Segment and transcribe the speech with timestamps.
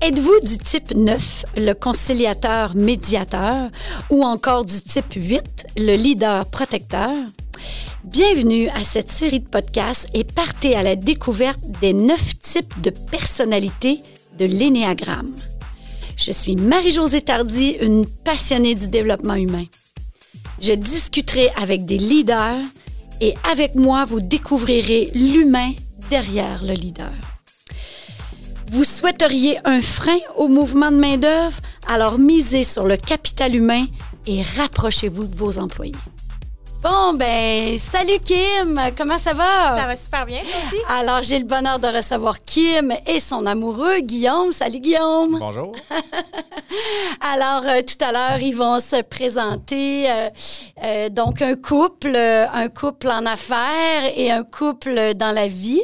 [0.00, 3.70] Êtes-vous du type 9, le conciliateur médiateur,
[4.10, 5.42] ou encore du type 8,
[5.76, 7.14] le leader protecteur?
[8.04, 12.90] Bienvenue à cette série de podcasts et partez à la découverte des neuf types de
[12.90, 14.00] personnalités
[14.38, 15.36] de l'énéagramme.
[16.16, 19.66] Je suis Marie-Josée Tardy, une passionnée du développement humain.
[20.60, 22.64] Je discuterai avec des leaders
[23.20, 25.72] et avec moi, vous découvrirez l'humain
[26.10, 27.12] derrière le leader.
[28.72, 31.58] Vous souhaiteriez un frein au mouvement de main-d'œuvre?
[31.88, 33.84] Alors misez sur le capital humain
[34.26, 35.92] et rapprochez-vous de vos employés.
[36.82, 39.76] Bon, ben, salut Kim, comment ça va?
[39.78, 40.82] Ça va super bien, aussi.
[40.88, 44.50] Alors, j'ai le bonheur de recevoir Kim et son amoureux, Guillaume.
[44.50, 45.38] Salut Guillaume.
[45.38, 45.70] Bonjour.
[47.20, 50.10] Alors, euh, tout à l'heure, ils vont se présenter.
[50.10, 50.28] Euh,
[50.84, 55.82] euh, donc, un couple, un couple en affaires et un couple dans la vie.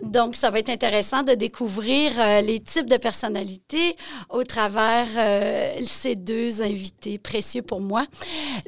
[0.00, 3.96] Donc, ça va être intéressant de découvrir les types de personnalités
[4.30, 5.08] au travers
[5.84, 8.04] ces deux invités précieux pour moi.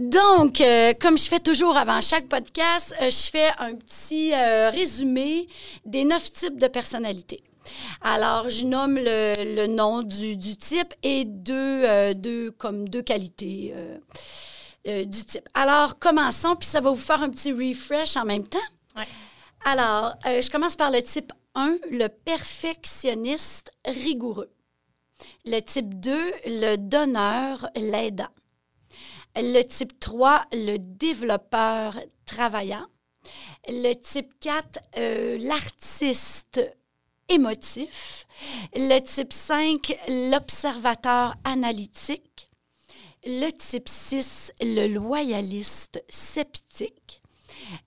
[0.01, 0.63] Donc,
[1.01, 5.49] comme je fais toujours avant chaque podcast, euh, je fais un petit euh, résumé
[5.85, 7.43] des neuf types de personnalités.
[8.01, 13.75] Alors, je nomme le, nom du, type et deux, euh, deux, comme deux qualités
[14.87, 15.47] du type.
[15.53, 18.59] Alors, commençons, puis ça va vous faire un petit refresh en même temps.
[19.65, 24.51] Alors, je commence par le type 1, le perfectionniste rigoureux.
[25.45, 28.29] Le type 2, le donneur, l'aidant.
[29.41, 32.87] Le type 3, le développeur travaillant.
[33.69, 36.61] Le type 4, euh, l'artiste
[37.29, 38.27] émotif.
[38.75, 39.97] Le type 5,
[40.33, 42.51] l'observateur analytique.
[43.25, 47.23] Le type 6, le loyaliste sceptique.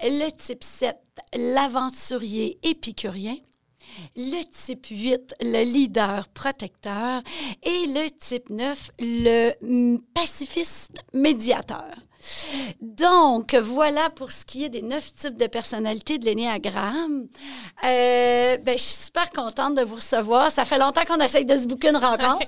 [0.01, 0.95] Le type 7,
[1.35, 3.35] l'aventurier épicurien
[4.15, 7.21] le type 8, le leader protecteur,
[7.63, 11.95] et le type 9, le mm, pacifiste médiateur.
[12.81, 17.27] Donc, voilà pour ce qui est des neuf types de personnalités de l'énéagramme.
[17.83, 20.51] Euh, ben, je suis super contente de vous recevoir.
[20.51, 22.47] Ça fait longtemps qu'on essaye de se bouquer une rencontre.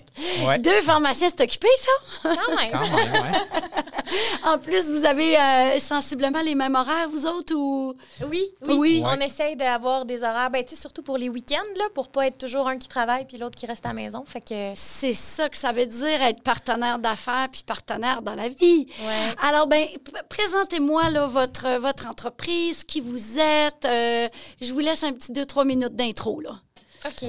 [0.60, 2.36] Deux pharmaciens, c'est occupé, ça?
[2.36, 2.74] Quand même.
[4.46, 7.56] en plus, vous avez euh, sensiblement les mêmes horaires, vous autres?
[7.56, 7.96] Ou...
[8.30, 9.04] Oui, oui.
[9.06, 12.68] On essaye d'avoir des horaires, ben, surtout pour les week-ends, là, pour pas être toujours
[12.68, 14.24] un qui travaille puis l'autre qui reste à la maison.
[14.26, 14.74] Fait que...
[14.76, 18.88] C'est ça que ça veut dire, être partenaire d'affaires puis partenaire dans la vie.
[19.02, 19.36] Ouais.
[19.42, 19.88] Alors, ben,
[20.30, 23.86] présentez-moi votre, votre entreprise, qui vous êtes.
[23.86, 24.28] Euh,
[24.62, 26.42] je vous laisse un petit deux, trois minutes d'intro.
[26.42, 26.62] Là.
[27.06, 27.24] OK.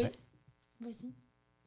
[0.81, 1.14] Vas-y.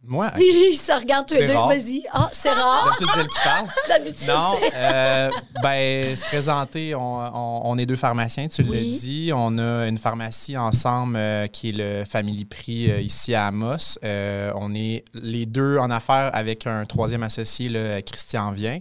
[0.07, 0.31] Moi?
[0.75, 1.53] ça regarde tous les deux.
[1.53, 2.03] Vas-y.
[2.13, 2.97] Ah, c'est rare.
[2.99, 3.67] D'habitude, c'est elle qui parle.
[3.89, 5.29] D'habitude, Non, euh,
[5.61, 9.31] ben, se présenter, on, on, est deux pharmaciens, tu l'as dit.
[9.35, 13.99] On a une pharmacie ensemble euh, qui est le Family Prix euh, ici à Amos.
[14.03, 18.79] Euh, on est les deux en affaires avec un troisième associé, là, Christian Vien.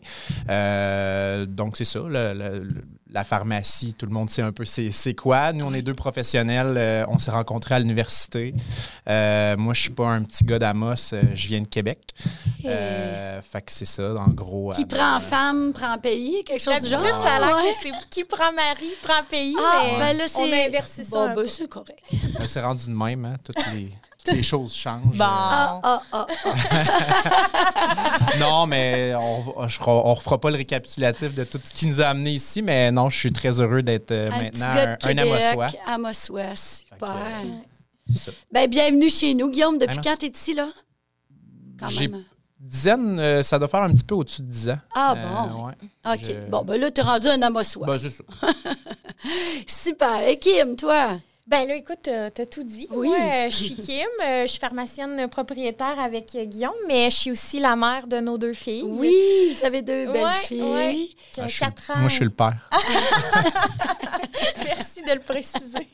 [1.46, 2.00] donc, c'est ça.
[2.06, 2.68] le,
[3.10, 5.52] la pharmacie, tout le monde sait un peu c'est quoi.
[5.52, 6.74] Nous, on est deux professionnels.
[6.76, 8.54] Euh, on s'est rencontrés à l'université.
[9.08, 11.12] Euh, moi, je suis pas un petit gars d'Amos.
[11.12, 12.14] Euh, je viens de Québec.
[12.62, 14.72] fait que c'est ça, en gros.
[14.72, 17.00] Qui prend femme, prend pays, quelque chose du genre?
[17.00, 19.54] ça a l'air que c'est qui prend mari, prend pays.
[19.58, 21.28] Ah, ben là, on a inversé ça.
[21.28, 22.02] Bon, ben, c'est correct.
[22.46, 23.92] c'est rendu de même, hein, toutes les
[24.32, 25.16] les choses changent.
[25.16, 25.24] Bon.
[25.24, 26.26] Ah, ah, ah.
[28.40, 32.32] non, mais on ne refera pas le récapitulatif de tout ce qui nous a amené
[32.32, 35.68] ici, mais non, je suis très heureux d'être euh, maintenant un, un Amossois.
[35.86, 37.08] Amossois, super.
[37.08, 39.78] Euh, ben, bienvenue chez nous, Guillaume.
[39.78, 40.68] Depuis quand tu es ici, là?
[41.78, 42.24] Quand même.
[42.58, 44.78] Dizaine, euh, ça doit faire un petit peu au-dessus de 10 ans.
[44.94, 45.68] Ah bon?
[46.12, 46.48] OK.
[46.48, 47.86] Bon, ben là, tu es rendu un Amossois.
[47.86, 48.24] Ben, c'est ça.
[49.66, 50.26] super.
[50.26, 51.18] Et Kim, toi?
[51.46, 52.88] Ben là, écoute, tu as tout dit.
[52.90, 53.08] Oui.
[53.08, 57.30] Moi, je suis Kim, euh, je suis pharmacienne propriétaire avec euh, Guillaume, mais je suis
[57.30, 58.82] aussi la mère de nos deux filles.
[58.84, 61.14] Oui, vous avez deux belles filles.
[61.30, 61.98] qui ont 4 ans.
[61.98, 62.68] Moi, je suis le père.
[64.64, 65.88] Merci de le préciser.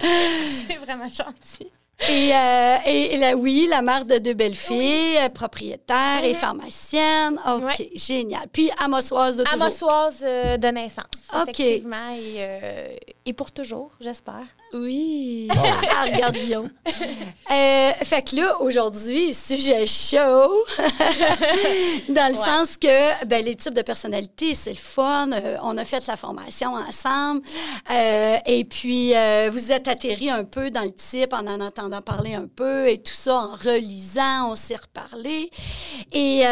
[0.68, 1.70] C'est vraiment gentil.
[2.10, 7.40] Et, euh, et, oui, la mère de deux belles filles, propriétaire et pharmacienne.
[7.48, 8.46] OK, génial.
[8.52, 9.62] Puis amossoise de toujours.
[9.62, 11.48] Amossoise de naissance, OK.
[11.48, 12.14] effectivement.
[12.14, 14.44] Et, et pour toujours, j'espère.
[14.74, 15.48] Oui.
[15.54, 16.70] ah, regarde Guillaume.
[16.86, 20.64] Euh, fait que là, aujourd'hui, sujet chaud.
[22.08, 25.30] Dans le sens que ben, les types de personnalités, c'est le fun.
[25.32, 27.42] Euh, on a fait la formation ensemble.
[27.90, 29.12] Euh, et puis,
[29.50, 32.98] vous êtes atterri un peu dans le type en en entendant parler un peu et
[32.98, 35.50] tout ça, en relisant, on s'est reparlé.
[36.12, 36.42] Et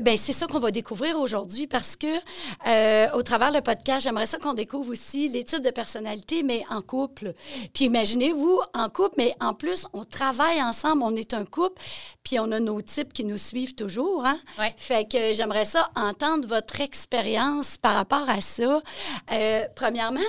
[0.00, 4.38] ben, c'est ça qu'on va découvrir aujourd'hui parce que, au travers le podcast, j'aimerais ça
[4.38, 7.34] qu'on découvre aussi les types de personnalités, mais en couple
[7.72, 11.80] Puis imaginez-vous en couple, mais en plus, on travaille ensemble, on est un couple,
[12.22, 14.24] puis on a nos types qui nous suivent toujours.
[14.24, 14.38] Hein?
[14.58, 14.74] Ouais.
[14.76, 18.82] Fait que j'aimerais ça entendre votre expérience par rapport à ça.
[19.32, 20.20] Euh, premièrement,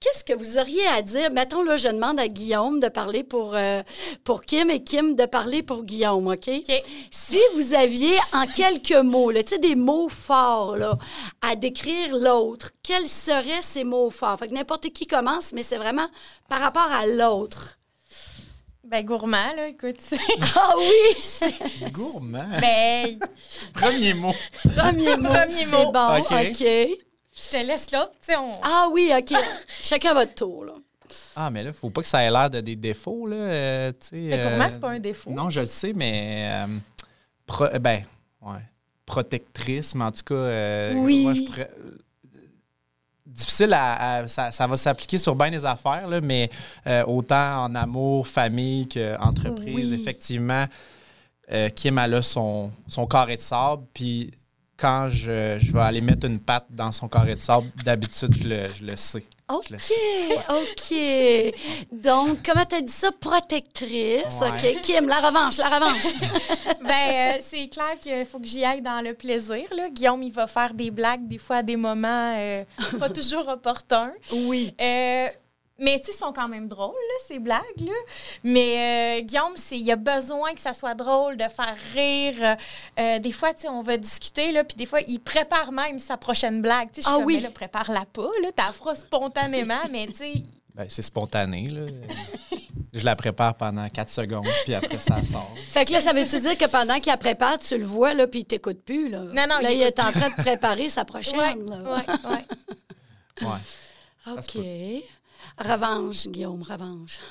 [0.00, 1.30] qu'est-ce que vous auriez à dire?
[1.30, 3.82] Mettons, là, je demande à Guillaume de parler pour, euh,
[4.24, 6.50] pour Kim et Kim de parler pour Guillaume, OK?
[7.10, 10.98] Si vous aviez en quelques mots, tu sais, des mots forts là,
[11.42, 14.38] à décrire l'autre, quels seraient ces mots forts?
[14.38, 16.06] Fait que n'importe qui commence, mais c'est vraiment
[16.48, 17.78] par rapport à l'autre.
[18.84, 19.98] Ben, gourmand, là, écoute.
[20.56, 21.50] Ah oui!
[21.92, 22.58] Gourmand.
[22.60, 23.18] ben,
[23.74, 24.34] Premier mot.
[24.74, 25.28] Premier mot.
[25.28, 25.92] Premier c'est mot.
[25.92, 26.24] bon, OK.
[26.32, 26.58] OK.
[26.60, 28.10] je te laisse là.
[28.22, 28.52] Tu sais, on...
[28.62, 29.36] Ah oui, OK.
[29.82, 30.72] Chacun votre tour, là.
[31.36, 33.36] Ah, mais là, faut pas que ça ait l'air de des défauts, là.
[33.36, 35.30] euh, tu sais, Mais euh, gourmand, c'est pas un défaut.
[35.30, 36.50] Non, je le sais, mais.
[36.50, 36.66] euh,
[37.46, 38.04] pro- euh, ben,
[38.42, 38.60] ouais.
[39.06, 40.34] Protectrice, mais en tout cas.
[40.34, 41.22] euh, Oui.
[41.24, 41.98] moi, je pourrais- euh,
[43.38, 44.16] Difficile à.
[44.16, 46.50] à- ça, ça va s'appliquer sur bien des affaires, là, mais
[46.86, 50.00] euh, autant en amour, famille qu'entreprise, Oui.
[50.00, 50.66] effectivement,
[51.52, 54.32] euh, Kim, elle a son, son carré de sable, puis
[54.78, 58.48] quand je, je vais aller mettre une patte dans son carré de sable, d'habitude, je
[58.48, 59.24] le, je le sais.
[59.50, 59.94] OK, Je le sais.
[60.50, 61.98] OK.
[62.00, 63.10] Donc, comment tu as dit ça?
[63.10, 64.22] Protectrice.
[64.40, 64.74] Ouais.
[64.74, 64.80] OK.
[64.82, 66.12] Kim, la revanche, la revanche.
[66.82, 69.64] Ben, euh, c'est clair qu'il faut que j'y aille dans le plaisir.
[69.76, 69.90] Là.
[69.90, 72.64] Guillaume, il va faire des blagues, des fois à des moments euh,
[72.98, 74.12] pas toujours opportuns.
[74.32, 74.74] Oui.
[74.80, 75.28] Euh,
[75.78, 77.60] mais tu sais, ils sont quand même drôles, là, ces blagues.
[77.80, 77.92] Là.
[78.44, 82.56] Mais euh, Guillaume, c'est- il a besoin que ça soit drôle, de faire rire.
[82.98, 85.98] Euh, des fois, tu sais, on va discuter, là, puis des fois, il prépare même
[85.98, 86.88] sa prochaine blague.
[86.92, 87.46] Tu sais, je suis Ah comme, oui.
[87.54, 90.32] Prépare-la pas, là, t'as la feras spontanément, mais tu sais,
[90.74, 91.86] Ben, c'est spontané, là.
[92.94, 95.52] je la prépare pendant 4 secondes, puis après, ça sort.
[95.70, 98.26] Fait que là, ça veut-tu dire que pendant qu'il la prépare, tu le vois, là,
[98.26, 99.20] puis il t'écoute plus, là?
[99.20, 101.76] Non, non, Là, il il est en train de préparer sa prochaine, ouais, là.
[101.82, 103.46] ouais, ouais.
[103.46, 104.32] Ouais.
[104.36, 105.04] OK.
[105.58, 107.18] Revanche, Guillaume, revanche.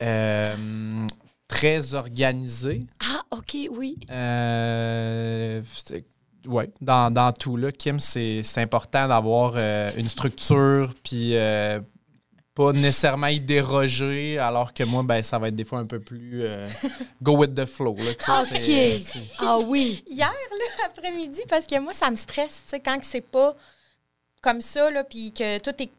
[0.00, 1.08] Euh,
[1.48, 2.86] très organisé.
[3.00, 3.98] Ah, OK, oui.
[4.12, 5.60] Euh,
[6.46, 11.80] ouais, dans, dans tout, là, Kim, c'est c'est important d'avoir euh, une structure, puis euh,
[12.54, 16.00] pas nécessairement y déroger, alors que moi, ben, ça va être des fois un peu
[16.00, 16.68] plus euh,
[17.22, 17.96] go with the flow.
[17.96, 18.70] Là, OK.
[19.38, 20.02] Ah oui.
[20.08, 20.32] Hier,
[20.86, 23.54] après-midi, parce que moi, ça me stresse, tu sais, quand que c'est pas
[24.42, 25.90] comme ça, là, puis que tout est,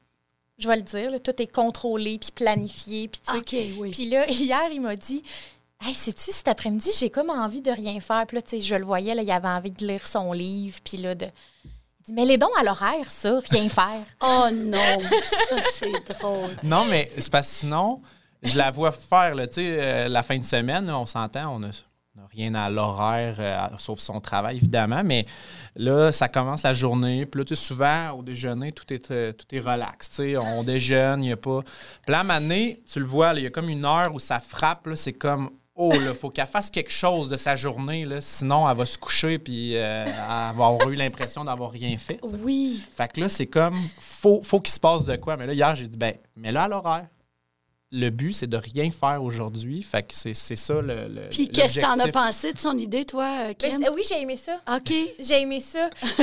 [0.60, 3.38] je vais le dire, là, tout est contrôlé, puis planifié, puis tu sais.
[3.40, 3.92] OK, oui.
[3.92, 5.24] Puis là, hier, il m'a dit,
[5.82, 8.26] Hey, sais-tu, cet après-midi, j'ai comme envie de rien faire.
[8.28, 10.78] Puis là, tu sais, je le voyais, là, il avait envie de lire son livre,
[10.84, 11.26] puis là, de.
[11.66, 14.04] Il dit, mais les dons à l'horaire, ça, rien faire.
[14.22, 15.00] Oh non,
[15.48, 16.50] ça, c'est drôle.
[16.64, 17.96] Non, mais c'est parce que sinon,
[18.44, 21.64] je la vois faire, là, tu sais, euh, la fin de semaine, on s'entend, on
[21.64, 21.70] a,
[22.20, 25.26] on a rien à l'horaire, euh, sauf son travail, évidemment, mais
[25.76, 29.32] là, ça commence la journée, puis là, tu sais, souvent, au déjeuner, tout est, euh,
[29.32, 31.62] tout est relax, tu sais, on déjeune, il n'y a pas...
[31.62, 32.40] Puis là, à
[32.92, 35.50] tu le vois, il y a comme une heure où ça frappe, là, c'est comme...
[35.82, 38.98] Oh, là, faut qu'elle fasse quelque chose de sa journée, là, sinon elle va se
[38.98, 42.20] coucher puis euh, avoir eu l'impression d'avoir rien fait.
[42.44, 42.84] Oui.
[42.92, 45.38] Fait que là, c'est comme, faut, faut qu'il se passe de quoi.
[45.38, 47.08] Mais là, hier, j'ai dit, ben, mais là, à l'horaire.
[47.92, 49.82] Le but, c'est de rien faire aujourd'hui.
[49.82, 51.08] Fait que c'est c'est ça le.
[51.08, 53.82] le Puis qu'est-ce que t'en as pensé de son idée, toi, euh, Mais Kim?
[53.82, 54.62] c'est- oui, j'ai aimé ça.
[54.76, 54.94] OK.
[55.18, 55.90] J'ai aimé ça.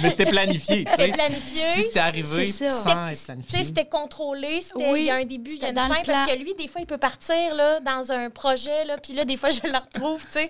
[0.00, 0.84] Mais c'était planifié.
[0.88, 1.60] C'était planifié.
[1.74, 2.82] Si c'était arrivé c'est ça.
[2.82, 3.64] sans être planifié.
[3.64, 6.02] c'était contrôlé, c'était Oui, il y a un début, il y a une fin, plan.
[6.06, 9.24] parce que lui, des fois, il peut partir là, dans un projet, là, puis là,
[9.24, 10.48] des fois, je le retrouve, tu sais,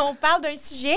[0.00, 0.96] on parle d'un sujet,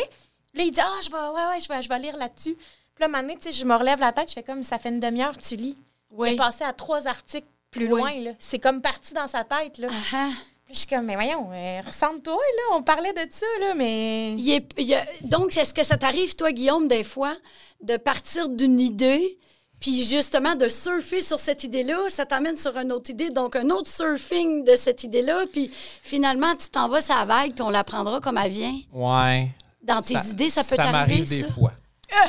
[0.54, 2.56] là, il dit, ah, je vais, ouais, ouais, je vais, je vais lire là-dessus.
[2.56, 4.64] Puis là, un moment donné, tu sais, je me relève la tête, je fais comme,
[4.64, 5.78] ça fait une demi-heure, tu lis.
[6.12, 6.30] Il Oui.
[6.30, 8.00] est passé à trois articles plus Oui.
[8.00, 8.32] loin, là.
[8.40, 9.88] C'est comme parti dans sa tête, là.
[9.92, 10.30] Ah, ah.
[10.66, 14.34] Puis je suis comme, mais voyons, euh, ressemble-toi, là, on parlait de ça, là, mais...
[14.36, 17.34] Il est- il y a- donc, est-ce que ça t'arrive, toi, Guillaume, des fois,
[17.82, 19.40] de partir d'une idée,
[19.80, 23.70] puis justement de surfer sur cette idée-là, ça t'amène sur une autre idée, donc un
[23.72, 25.72] autre surfing de cette idée-là, puis
[26.04, 28.76] finalement, tu t'en vas sa vague, puis on la prendra comme elle vient.
[28.94, 29.48] Ouais.
[29.82, 31.50] Dans tes idées, ça peut Ça t'arriver, m'arrive des ça?
[31.54, 31.72] fois.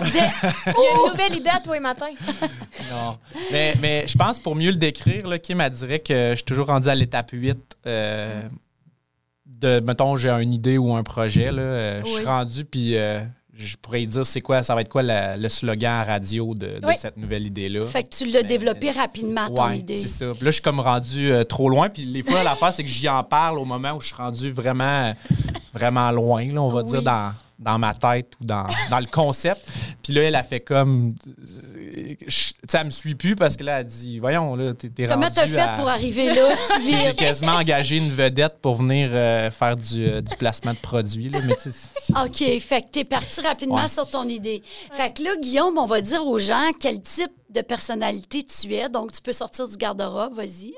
[0.02, 2.06] Il y a une nouvelle idée à toi et matin.
[2.90, 3.18] Non.
[3.52, 6.44] Mais, mais je pense pour mieux le décrire, là, Kim, elle dirait que je suis
[6.44, 7.56] toujours rendu à l'étape 8.
[7.86, 8.42] euh,
[9.46, 11.52] de, mettons, j'ai une idée ou un projet.
[11.52, 13.20] Là, euh, Je suis rendu, puis euh,
[13.54, 16.80] je pourrais dire c'est quoi, ça va être quoi la- le slogan à radio de,
[16.80, 16.94] de Oui.
[16.98, 17.86] cette nouvelle idée-là.
[17.86, 19.96] Fait que tu l'as développé rapidement, ton Ouais, idée.
[19.96, 20.26] c'est ça.
[20.34, 21.90] Puis là, je suis comme rendu euh, trop loin.
[21.90, 24.50] Puis les fois, l'affaire, c'est que j'y en parle au moment où je suis rendu
[24.50, 25.14] vraiment,
[25.74, 26.90] vraiment loin, là, on va Oui.
[26.90, 29.60] dire, dans, dans ma tête ou dans, dans le concept.
[30.02, 31.14] Puis là, elle a fait comme.
[31.22, 35.06] tu sais, elle me suit plus parce que là, elle dit Voyons, là, t'es t'es
[35.06, 37.16] Comment rendu t'as fait à- pour arriver là si J'ai vite?
[37.16, 41.28] quasiment engagé une vedette pour venir euh, faire du, euh, du placement de produits.
[41.28, 41.54] Là, mais
[42.24, 43.88] OK, fait que t'es parti rapidement Ouais.
[43.88, 44.62] sur ton idée.
[44.92, 48.88] Fait que là, Guillaume, on va dire aux gens quel type de personnalité tu es.
[48.88, 50.72] Donc, tu peux sortir du garde-robe, vas-y.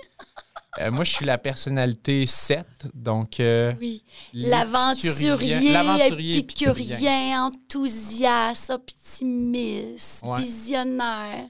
[0.80, 2.66] Euh, moi, je suis la personnalité 7.
[2.94, 4.02] Donc, euh, Oui.
[4.32, 10.38] L'aventurier, l'aventurier épicurien, enthousiaste, optimiste, Ouais.
[10.38, 11.46] visionnaire.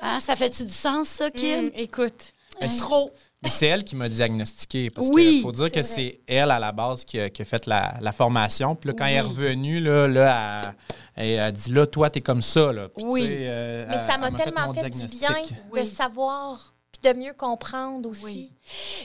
[0.00, 1.66] Hein, ça fait-tu du sens, ça, Kim?
[1.66, 3.10] Hum, écoute, Mais c'est- trop.
[3.42, 4.90] Mais c'est elle qui m'a diagnostiqué.
[4.90, 7.44] Parce Oui, qu'il faut dire que c'est elle, à la base, qui a, qui a
[7.44, 8.76] fait la, la formation.
[8.76, 10.74] Puis là, quand elle est revenue, là, là,
[11.16, 12.72] elle, elle a dit là, toi, t'es comme ça.
[12.72, 12.88] Là.
[12.88, 13.26] Puis, Oui.
[13.28, 15.34] euh, Mais elle- ça elle m'a tellement fait du bien
[15.72, 15.80] Oui.
[15.80, 16.72] de savoir
[17.02, 18.24] de mieux comprendre aussi.
[18.24, 18.52] Oui.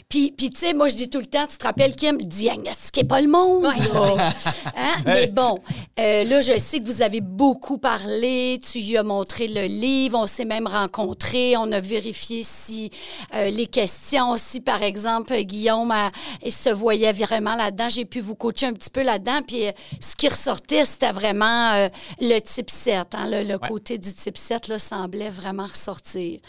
[0.09, 3.03] Puis, puis tu sais, moi, je dis tout le temps, tu te rappelles, Kim, diagnostiquez
[3.03, 3.65] pas le monde.
[3.65, 3.74] Ouais.
[4.75, 5.01] Hein?
[5.05, 5.59] Mais bon,
[6.00, 8.59] euh, là, je sais que vous avez beaucoup parlé.
[8.71, 10.17] Tu lui as montré le livre.
[10.19, 11.55] On s'est même rencontrés.
[11.57, 12.91] On a vérifié si
[13.33, 16.12] euh, les questions, si par exemple, euh, Guillaume a-
[16.43, 17.89] il se voyait vraiment là-dedans.
[17.89, 19.41] J'ai pu vous coacher un petit peu là-dedans.
[19.47, 21.89] Puis euh, ce qui ressortait, c'était vraiment euh,
[22.21, 23.07] le type 7.
[23.13, 23.27] hein.
[23.29, 23.67] Le, le Ouais.
[23.69, 26.39] côté du type 7 là, semblait vraiment ressortir.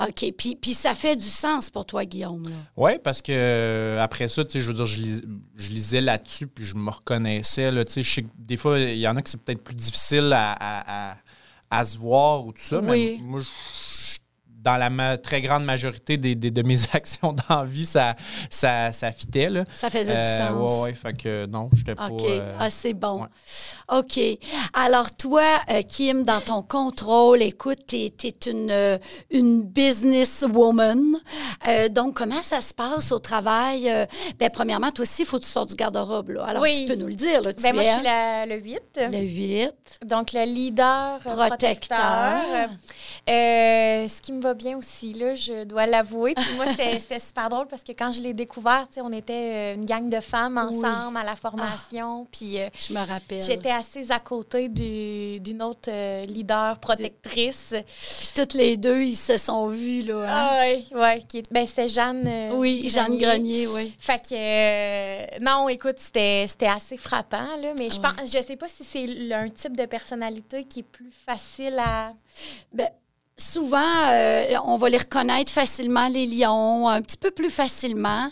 [0.00, 0.32] OK.
[0.38, 2.48] Puis, puis ça fait du sens pour toi, Guillaume.
[2.48, 2.53] Là.
[2.76, 5.24] Oui, parce que euh, après ça, je veux dire, je, lis-
[5.56, 7.70] je lisais là-dessus, puis je me reconnaissais.
[7.70, 9.74] Là, sais, je sais que des fois, il y en a que c'est peut-être plus
[9.74, 11.16] difficile à, à- à-
[11.70, 13.18] à se voir ou tout ça, Oui.
[13.20, 14.18] mais moi, je-
[14.64, 18.16] dans la ma- très grande majorité des, des- de mes actions dans la vie, ça,
[18.50, 19.50] ça, ça fitait.
[19.50, 19.64] Là.
[19.72, 20.72] Ça faisait du Euh, sens.
[20.72, 22.08] ouais, ouais, fait que non, j'étais pas.
[22.08, 22.22] OK.
[22.24, 23.22] euh, Ah, c'est bon.
[23.22, 23.98] ouais.
[23.98, 24.20] OK.
[24.72, 28.10] Alors, toi, euh, Kim, dans ton contrôle, écoute, tu es,
[28.46, 28.98] une, euh,
[29.30, 31.16] une businesswoman.
[31.68, 33.88] Euh, donc, comment ça se passe au travail?
[33.90, 34.06] Euh,
[34.38, 36.30] ben, premièrement, toi aussi, il faut que tu sortes du garde-robe.
[36.30, 36.44] là.
[36.44, 36.80] Alors, Oui.
[36.82, 37.42] tu peux nous le dire.
[37.42, 38.80] Là, tu Ben, moi, je es suis la- le 8.
[38.96, 39.72] le 8.
[40.06, 41.48] Donc, le leader Protecteur.
[41.48, 42.70] protecteur.
[43.28, 46.34] Euh, ce qui me va bien aussi, là, je dois l'avouer.
[46.34, 49.84] Puis moi, c'était super drôle parce que quand je l'ai découvert, on était euh, une
[49.84, 50.76] gang de femmes Oui.
[50.78, 52.26] ensemble à la formation.
[52.30, 53.40] Puis euh, Je me rappelle.
[53.42, 57.74] j'étais assise à côté du- d'une autre euh, leader protectrice.
[57.74, 60.02] Puis toutes les deux, ils se sont vus.
[60.02, 60.26] Là, hein?
[60.28, 62.28] Ah, oui, ouais, qui est- ben, c'était Jeanne.
[62.54, 63.94] oui, Jeanne Grenier, oui.
[63.98, 68.02] Fait que, euh, non, écoute, c'était assez frappant, là, mais je Ouais.
[68.16, 72.12] pense, je sais pas si c'est un type de personnalité qui est plus facile à.
[72.72, 72.88] Ben,
[73.36, 78.30] souvent, euh, on va les reconnaître facilement, les lions, un petit peu plus facilement.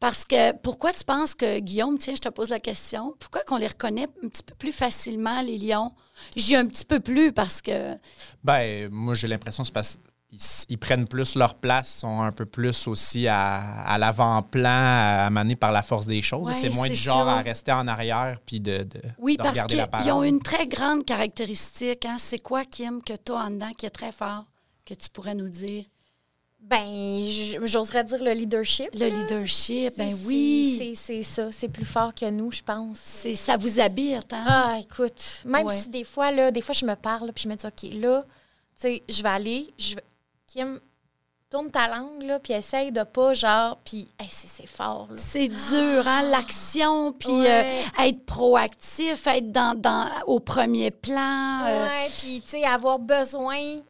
[0.00, 3.56] Parce que pourquoi tu penses que, Guillaume, tiens, je te pose la question, pourquoi qu'on
[3.56, 5.92] les reconnaît un petit peu plus facilement, les lions?
[6.36, 7.94] J'ai un petit peu plus parce que.
[8.42, 9.98] Ben, moi, j'ai l'impression que c'est parce
[10.68, 14.68] ils prennent plus leur place, sont un peu plus aussi à, à l'avant-plan,
[15.26, 16.48] à, mener par la force des choses.
[16.48, 17.38] Ouais, c'est moins du genre ça.
[17.38, 21.04] à rester en arrière puis de, de, Oui, de parce qu'ils ont une très grande
[21.04, 22.04] caractéristique.
[22.04, 22.16] Hein?
[22.18, 24.44] C'est quoi, Kim, que tu as en dedans qui est très fort,
[24.84, 25.84] que tu pourrais nous dire?
[26.60, 27.22] Ben,
[27.66, 28.88] j'oserais dire le leadership.
[28.94, 29.08] Le là.
[29.10, 30.76] leadership, C'est- ben oui.
[30.78, 32.96] C'est c'est ça, c'est plus fort que nous, je pense.
[32.98, 34.44] C'est, ça vous habite, hein?
[34.46, 35.76] Ah, écoute, même Ouais.
[35.78, 38.22] si des fois, là, des fois, je me parle, puis je me dis, OK, là,
[38.22, 38.28] tu
[38.76, 40.02] sais, je vais aller, je vais.
[40.54, 40.78] Kim,
[41.50, 45.08] tourne ta langue, là, puis essaye de pas, genre, puis, hey, c'est fort.
[45.16, 46.22] C'est dur, hein?
[46.30, 47.66] L'action, puis Ouais.
[47.98, 51.64] euh, être proactif, être dans, dans, au premier plan.
[51.66, 53.80] euh, Ouais, puis, tu sais, avoir besoin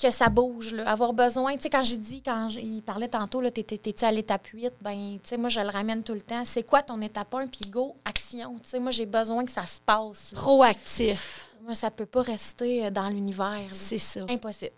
[0.00, 0.90] que ça bouge, là.
[0.90, 4.04] Avoir besoin, tu sais, quand j'ai dit, quand il parlait tantôt, là, t'es- t'es- t'es-tu
[4.04, 6.42] à l'étape 8, ben, tu sais, moi, je le ramène tout le temps.
[6.44, 8.54] C'est quoi ton étape 1, puis go, action.
[8.62, 10.32] Tu sais, moi, j'ai besoin que ça se passe.
[10.32, 10.38] là.
[10.40, 13.68] proactif, Moi, ça peut pas rester euh, dans l'univers.
[13.70, 14.20] c'est ça.
[14.28, 14.72] Impossible.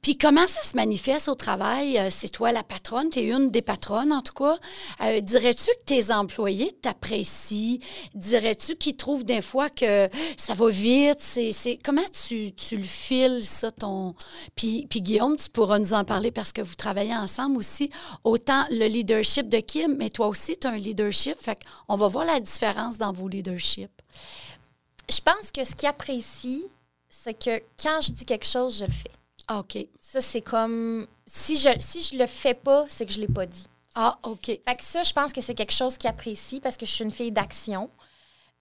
[0.00, 1.98] Puis comment ça se manifeste au travail?
[1.98, 4.56] Euh, C'est toi la patronne, tu es une des patronnes en tout cas.
[5.02, 7.78] Euh, Dirais-tu que tes employés t'apprécient?
[8.14, 11.18] Dirais-tu qu'ils trouvent des fois que ça va vite?
[11.20, 14.14] C'est- Comment tu, tu le files, ça, ton...
[14.54, 17.90] Puis, puis Guillaume, tu pourras nous en parler parce que vous travaillez ensemble aussi.
[18.24, 21.34] Autant le leadership de Kim, mais toi aussi, tu as un leadership.
[21.38, 23.90] Fait qu'on va voir la différence dans vos leaderships.
[25.10, 26.68] Je pense que ce qu'ils apprécient,
[27.08, 29.10] c'est que quand je dis quelque chose, je le fais.
[29.48, 29.78] Ah, OK.
[30.00, 31.06] Ça, c'est comme.
[31.26, 33.66] Si je, si je le fais pas, c'est que je l'ai pas dit.
[33.94, 34.46] Ah, OK.
[34.46, 37.04] Fait que ça, je pense que c'est quelque chose qu'ils apprécient parce que je suis
[37.04, 37.90] une fille d'action.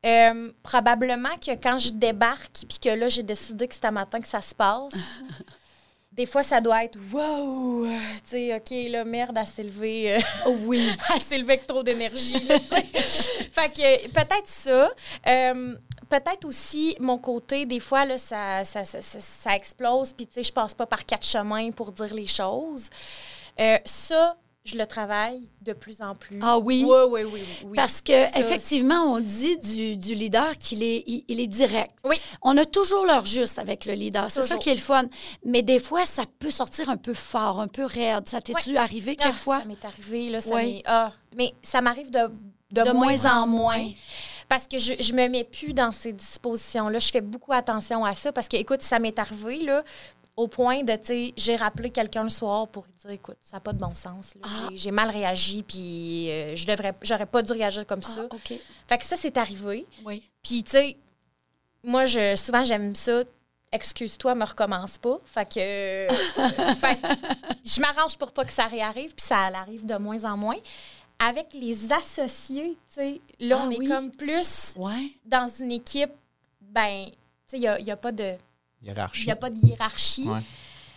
[0.05, 4.19] Euh, probablement que quand je débarque puis que là, j'ai décidé que c'est à matin
[4.21, 4.93] que ça se passe,
[6.13, 7.85] des fois, ça doit être wow!
[7.85, 7.91] Tu
[8.25, 10.15] sais, OK, là, merde, s'est levée.
[10.15, 10.89] euh, Oh, oui.
[11.19, 12.39] s'est levée avec trop d'énergie.
[12.39, 14.89] fait que peut-être ça.
[15.27, 15.75] Euh,
[16.09, 20.51] peut-être aussi mon côté, des fois, là, ça, ça, ça, explose, puis tu sais, je
[20.51, 22.89] passe pas par quatre chemins pour dire les choses.
[23.59, 24.35] Euh, ça,
[24.65, 26.39] je le travaille de plus en plus.
[26.41, 26.85] Ah oui?
[26.87, 27.41] Oui, oui, oui.
[27.65, 27.75] oui.
[27.75, 31.91] Parce que Ça, effectivement, on dit du, du leader qu'il est, il, il est direct.
[32.03, 32.17] Oui.
[32.41, 34.29] On a toujours l'heure juste avec le leader.
[34.29, 35.05] C'est ça qui est le fun.
[35.45, 38.27] Mais des fois, ça peut sortir un peu fort, un peu raide.
[38.27, 39.59] Ça t'est-tu arrivé Ah, quelquefois?
[39.59, 40.41] Ça m'est arrivé, là.
[40.41, 40.83] Ça Oui.
[40.85, 42.29] ah, mais ça m'arrive de,
[42.71, 43.85] de, De moins en moins.
[44.49, 46.99] Parce que je, je me mets plus dans ces dispositions-là.
[46.99, 49.83] Je fais beaucoup attention à ça parce que, écoute, ça m'est arrivé, là,
[50.35, 53.61] au point de, tu sais, j'ai rappelé quelqu'un le soir pour dire, écoute, ça n'a
[53.61, 54.35] pas de bon sens.
[54.35, 54.41] là.
[54.45, 54.69] Ah.
[54.73, 58.27] J'ai- mal réagi, puis euh, je devrais, j'aurais pas dû réagir comme Ah, ça.
[58.87, 59.85] Fait que ça, c'est arrivé.
[60.05, 60.23] Oui.
[60.41, 60.97] Puis, tu sais,
[61.83, 63.23] moi, je, souvent, j'aime ça.
[63.71, 65.19] Excuse-toi, me recommence pas.
[65.25, 65.59] Fait que.
[65.59, 66.09] euh,
[66.81, 66.97] fait
[67.63, 70.57] je m'arrange pour pas que ça réarrive, puis ça arrive de moins en moins.
[71.19, 73.87] Avec les associés, tu sais, là, Ah on est oui.
[73.87, 75.11] comme plus Ouais.
[75.25, 76.11] dans une équipe,
[76.61, 77.11] ben, tu
[77.47, 78.35] sais, il n'y a, y a pas de.
[78.81, 79.23] Hiérarchie.
[79.23, 80.29] Il y a pas de hiérarchie.
[80.29, 80.39] Ouais.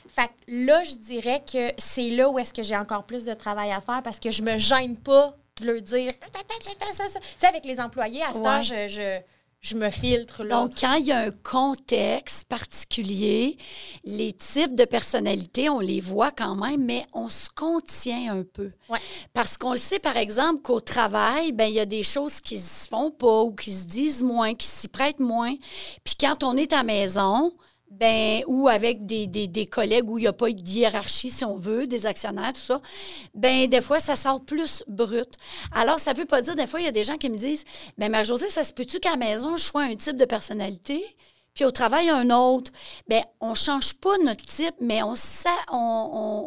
[0.08, 0.32] Fait que
[0.66, 3.80] là, je dirais que c'est là où est-ce que j'ai encore plus de travail à
[3.80, 6.12] faire parce que je me gêne pas de leur dire.
[6.20, 8.44] Tu sais, avec les employés, à ce Ouais.
[8.44, 9.20] temps, je, je,
[9.62, 10.42] je me filtre.
[10.42, 10.56] Là.
[10.56, 13.56] Donc, quand il y a un contexte particulier,
[14.04, 18.72] les types de personnalités, on les voit quand même, mais on se contient un peu.
[18.88, 18.98] Ouais.
[19.32, 22.58] Parce qu'on le sait, par exemple, qu'au travail, ben il y a des choses qui
[22.58, 25.54] se font pas ou qui se disent moins, qui s'y prêtent moins.
[26.02, 27.52] Puis quand on est à la maison,
[27.98, 31.86] ben, ou avec des, collègues où il n'y a pas de hiérarchie, si on veut,
[31.86, 32.80] des actionnaires, tout ça,
[33.34, 35.28] ben des fois, ça sort plus brut.
[35.72, 37.36] Alors, ça ne veut pas dire, des fois, il y a des gens qui me
[37.36, 37.64] disent,
[37.98, 41.04] ben Marie-Josée, ça se peut-tu qu'à la maison, je sois un type de personnalité,
[41.54, 42.72] puis au travail, un autre?
[43.08, 45.76] Ben on change pas notre type, mais on, s'a- on,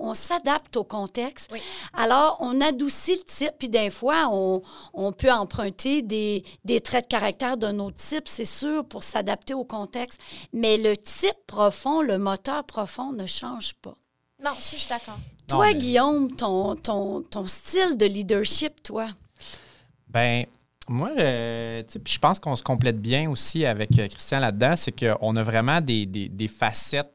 [0.02, 1.50] on- on s'adapte au contexte.
[1.52, 1.62] Oui.
[1.94, 4.62] Alors, on adoucit le type, puis des fois, on,
[4.94, 9.54] on peut emprunter des, des traits de caractère d'un autre type, c'est sûr, pour s'adapter
[9.54, 10.20] au contexte.
[10.54, 13.96] Mais le type profond, le moteur profond ne change pas.
[14.44, 15.18] Non, je suis d'accord.
[15.18, 19.08] Non, toi, mais- Guillaume, ton, ton, ton style de leadership, toi?
[20.08, 20.46] Ben,
[20.88, 25.36] moi, euh, je pense qu'on se complète bien aussi avec euh, Christian là-dedans, c'est qu'on
[25.36, 27.12] a vraiment des, des- facettes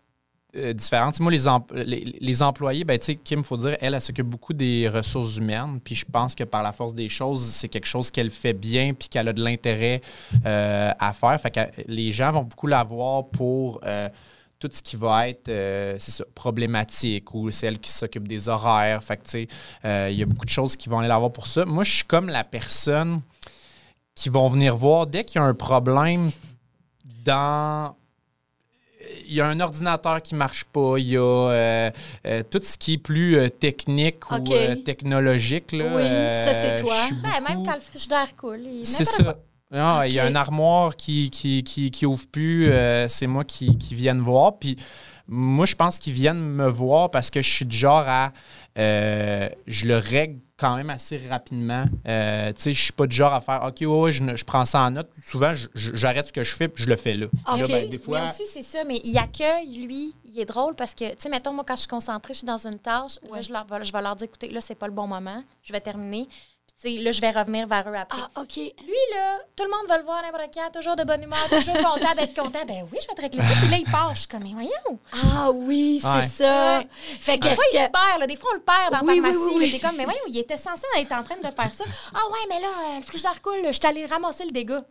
[0.57, 1.21] euh, différentes.
[1.21, 4.89] Moi, les, em- les, employés, ben, Kim, il faut dire, elle, elle s'occupe beaucoup des
[4.89, 5.79] ressources humaines.
[5.85, 8.93] Puis je pense que par la force des choses, c'est quelque chose qu'elle fait bien
[8.93, 10.01] puis qu'elle a de l'intérêt
[10.45, 11.41] à faire.
[11.41, 13.81] Fait que les gens vont beaucoup la voir pour.
[14.59, 15.51] tout ce qui va être
[16.35, 19.03] problématique ou c'est elle qui s'occupe des horaires.
[19.05, 19.21] Fait
[19.85, 21.65] il y a beaucoup de choses qui vont aller la voir pour ça.
[21.65, 23.21] Moi, je suis comme la personne
[24.21, 26.31] qui vont venir voir dès qu'il y a un problème
[27.25, 27.95] dans.
[29.27, 31.91] Il y a un ordinateur qui marche pas, il y a euh,
[32.27, 34.39] euh, tout ce qui est plus euh, technique ou
[34.85, 35.73] technologique.
[35.73, 36.97] Là, Oui, ça, c'est toi.
[37.23, 38.61] Ben, même quand le frigidaire coule.
[38.61, 39.37] il- c'est ça.
[39.73, 42.71] Ah, Il y a un armoire qui, qui, qui, qui ouvre plus.
[43.09, 44.59] c'est moi qui, qui viennent voir.
[44.59, 44.77] Puis
[45.29, 48.33] moi, je pense qu'ils viennent me voir parce que je suis du genre à.
[48.77, 51.85] je le règle quand même assez rapidement.
[52.07, 54.65] Euh, tu sais, je suis pas du genre à faire OK, ouais, ouais, je, prends
[54.67, 55.09] ça en note.
[55.25, 57.27] Souvent, j'arrête ce que je fais puis je le fais là.
[57.29, 57.71] Puis là, Ok.
[57.71, 61.09] ben, des Mais aussi, c'est ça, mais il accueille, lui, il est drôle parce que,
[61.11, 63.43] tu sais, mettons, moi, quand je suis concentrée, je suis dans une tâche, là, Ouais.
[63.43, 65.73] je, leur, vais- je vais leur dire, écoutez, là, c'est pas le bon moment, je
[65.73, 66.29] vais terminer.
[66.83, 68.19] Là, je vais revenir vers eux après.
[68.35, 68.57] Ah, OK.
[68.57, 71.75] Lui, là, tout le monde va le voir n'importe quand, toujours de bonne humeur, toujours
[71.95, 72.65] content d'être content.
[72.67, 73.55] Ben oui, je vais te régler ça.
[73.61, 74.15] Puis là, il part.
[74.15, 74.99] Je suis comme, mais voyons.
[75.13, 76.29] Ah oui, c'est Ouais.
[76.39, 76.79] ça.
[76.79, 76.87] Ouais.
[77.21, 77.91] Fait Des qu'est-ce fois, il se que...
[77.93, 78.21] perd.
[78.21, 78.27] Là.
[78.27, 79.55] Des fois, on le perd dans Oui, la pharmacie.
[79.57, 79.81] oui, oui.
[79.81, 81.85] Comme, mais voyons, il était censé être en train de faire ça.
[82.15, 83.61] Ah ouais, mais là, euh, le frigidaire coule.
[83.67, 84.83] Je suis allée ramasser le dégât.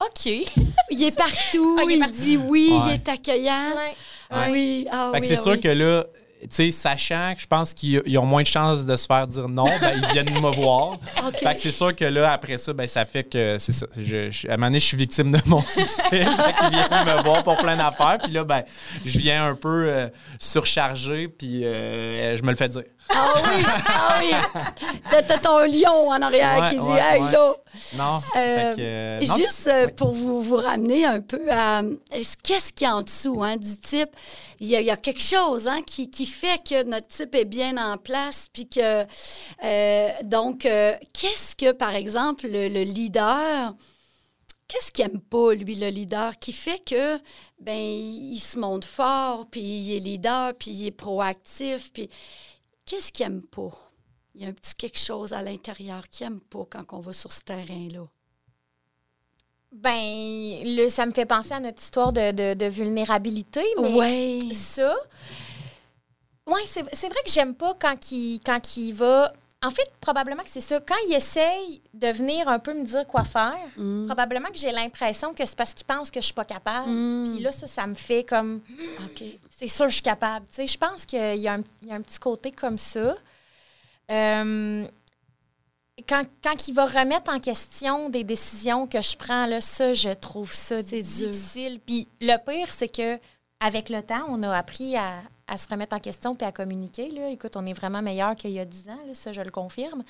[0.00, 0.26] OK.
[0.90, 2.14] Il est partout, Ah, il est il, partout.
[2.16, 3.70] dit oui, il est accueillant.
[3.76, 4.36] Ouais.
[4.36, 4.50] Ouais.
[4.50, 5.60] Oui, ah Fait que oui, c'est ah sûr oui.
[5.60, 6.04] que là,
[6.50, 9.48] sais, sachant que je pense qu'ils ils ont moins de chances de se faire dire
[9.48, 10.98] non, ben, ils viennent me voir.
[11.42, 13.86] Fait que c'est sûr que là, après ça, ben, ça fait que c'est ça.
[13.96, 16.10] Je, je- à un moment donné, je suis victime de mon succès.
[16.10, 18.18] fait qu'ils viennent me voir pour plein d'affaires.
[18.22, 18.62] Puis là, ben,
[19.04, 22.82] je viens un peu euh, surchargé, puis euh, je me le fais dire.
[23.08, 24.32] Ah oui, ah oui.
[25.10, 27.30] T'as ton lion en arrière Ouais, qui dit ouais, Hey, ouais.
[27.32, 27.54] là.
[27.94, 28.20] Non.
[28.36, 32.86] Euh, euh, non, Juste euh, pour vous, vous ramener un peu à est-ce- qu'est-ce qu'il
[32.86, 34.10] y a en dessous hein, du type?
[34.60, 37.34] Il y, a, il y a quelque chose hein, qui, qui fait que notre type
[37.34, 38.46] est bien en place.
[38.52, 39.02] Puis que,
[40.22, 43.74] donc, qu'est-ce que, par exemple, le, le leader,
[44.68, 47.18] qu'est-ce qu'il aime pas, lui, le leader, qui fait que,
[47.60, 52.08] ben, il, se montre fort, puis il est leader, puis il est proactif, puis
[52.92, 53.70] qu'est-ce qu'il aime pas?
[54.34, 57.14] Il y a un petit quelque chose à l'intérieur qu'il aime pas quand on va
[57.14, 58.06] sur ce terrain-là.
[59.72, 63.62] Ben, le, ça me fait penser à notre histoire de, de- de vulnérabilité.
[63.80, 64.54] Mais Oui.
[64.54, 64.94] ça,
[66.46, 69.32] ouais, c'est vrai que j'aime pas quand il, quand il va.
[69.64, 70.80] En fait, probablement que c'est ça.
[70.80, 74.06] Quand il essaye de venir un peu me dire quoi faire, Mm.
[74.06, 76.90] probablement que j'ai l'impression que c'est parce qu'il pense que je suis pas capable.
[76.90, 77.32] Mm.
[77.34, 78.60] Puis là, ça, ça me fait comme.
[79.04, 79.22] OK.
[79.56, 80.44] C'est sûr, je suis capable.
[80.48, 82.76] Tu sais, je pense qu'il y, a un- il y a un petit côté comme
[82.78, 83.14] ça.
[84.10, 84.84] Euh,
[86.08, 90.10] quand, quand il va remettre en question des décisions que je prends, là, ça, je
[90.10, 91.78] trouve ça difficile.
[91.86, 93.18] Puis le pire, c'est que
[93.60, 95.14] avec le temps, on a appris à,
[95.52, 97.10] à se remettre en question puis à communiquer.
[97.10, 97.28] Là.
[97.28, 100.02] Écoute, on est vraiment meilleur qu'il y a 10 ans, là, ça, je le confirme.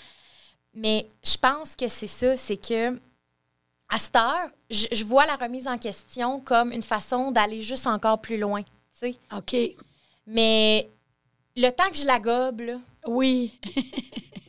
[0.72, 2.96] Mais je pense que c'est ça, c'est que
[3.88, 7.86] à cette heure, je, je vois la remise en question comme une façon d'aller juste
[7.86, 8.62] encore plus loin.
[9.36, 9.56] OK.
[10.28, 10.88] Mais
[11.56, 13.58] le temps que je la gobe, là, Oui.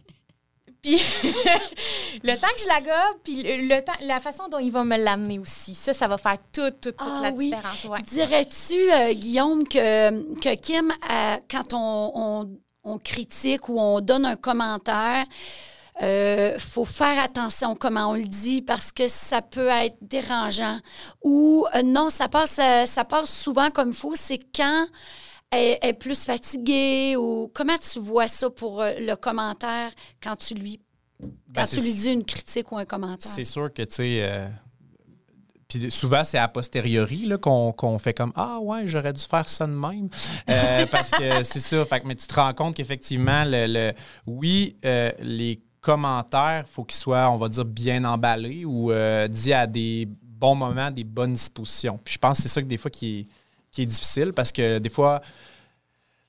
[0.84, 0.98] puis
[2.24, 4.98] le temps que je la gobe, puis le, temps, la façon dont il va me
[4.98, 7.46] l'amener aussi, ça, ça va faire toute, toute, toute Ah la oui.
[7.50, 7.84] différence.
[7.86, 8.00] ouais.
[8.12, 12.50] Dirais-tu, euh, Guillaume, que, que Kim, euh, quand on, on-
[12.86, 15.26] on critique ou on donne un commentaire,
[16.02, 20.80] il faut faire attention comment on le dit parce que ça peut être dérangeant.
[21.24, 24.88] Ou euh, non, ça passe, euh, ça passe souvent comme il faut, c'est quand
[25.58, 30.80] est plus fatiguée ou comment tu vois ça pour euh, le commentaire quand tu lui,
[31.20, 33.32] quand Ben, tu c'est- lui dis une critique ou un commentaire?
[33.32, 34.20] C'est sûr que, tu sais.
[34.24, 34.48] euh,
[35.68, 39.72] puis souvent, c'est a posteriori qu'on fait comme Ah, ouais, j'aurais dû faire ça de
[39.72, 40.08] même.
[40.50, 41.84] Euh, parce que c'est ça.
[41.86, 43.94] Fait que- mais tu te rends compte qu'effectivement, le, le-
[44.28, 48.92] oui, euh, les commentaires, il faut qu'ils soient, on va dire, bien emballés ou
[49.30, 52.00] dits à des bons moments, des bonnes dispositions.
[52.04, 53.26] Puis je pense que c'est ça que des fois qui est,
[53.74, 55.22] qui est difficile parce que des fois,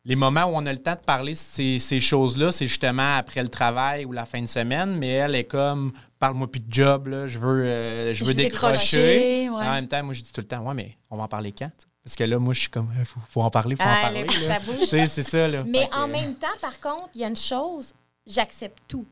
[0.04, 3.16] les moments où on a le temps de parler de ces, ces choses-là, c'est justement
[3.16, 6.72] après le travail ou la fin de semaine, mais elle est comme parle-moi plus de
[6.72, 8.96] job, là, je veux, euh, je veux Je veux décrocher.
[8.96, 9.66] décrocher, ouais.
[9.68, 11.52] En même temps, moi je dis tout le temps, ouais, mais on va en parler
[11.52, 11.70] quand?
[12.02, 14.00] Parce que là, moi, je suis comme, il faut, faut en parler, faut en Ah,
[14.02, 14.24] parler.
[14.24, 15.64] là, ça c'est ça, là.
[15.66, 17.94] Mais que, en euh, même temps, par contre, il y a une chose,
[18.26, 19.06] j'accepte tout.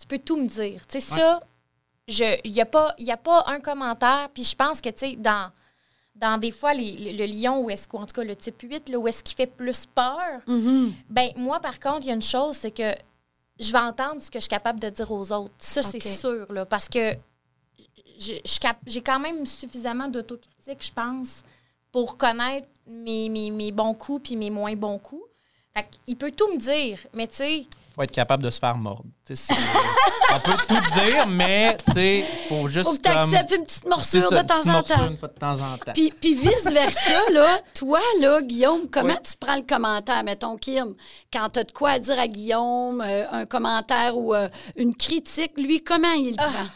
[0.00, 0.80] Tu peux tout me dire.
[0.88, 1.40] Tu sais, ça,
[2.08, 4.28] il n'y a, pas- il y a pas un commentaire.
[4.34, 5.50] Puis je pense que, tu sais, dans,
[6.20, 8.88] dans des fois, les- le, le lion, ou est-ce qu'en tout cas le type 8,
[8.88, 10.92] là, où est-ce qu'il fait plus peur, Mhm.
[11.10, 12.94] ben moi, par contre, il y a une chose, c'est que
[13.58, 15.52] je vais entendre ce que je suis capable de dire aux autres.
[15.58, 17.12] Ça, c'est sûr, là, parce que
[18.18, 21.42] j'ai quand même suffisamment d'autocritique, je pense,
[21.92, 25.24] pour connaître mes, mes, mes bons coups puis mes moins bons coups.
[25.74, 28.76] Fait il peut tout me dire, mais tu sais, faut être capable de se faire
[28.76, 29.04] mordre.
[29.24, 29.52] C'est-
[30.34, 33.64] on peut tout dire, mais tu sais, faut juste Faut que tu comme- acceptes une
[33.64, 35.06] petite morsure ça, de temps en temps.
[35.08, 35.92] une fois de temps en temps.
[35.94, 39.20] Puis, puis vice-versa, là, toi, là, Guillaume, comment Oui.
[39.28, 40.94] tu prends le commentaire, mettons, Kim,
[41.32, 44.94] quand tu as de quoi à dire à Guillaume, euh, un commentaire ou euh, une
[44.94, 46.66] critique, lui, comment il le prend?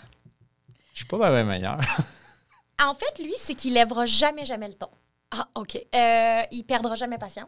[0.95, 1.79] Je suis pas bien meilleur.
[2.83, 4.89] en fait, lui, c'est qu'il lèvera jamais, jamais le ton.
[5.33, 7.47] Ah, OK, Euh, il perdra jamais patience.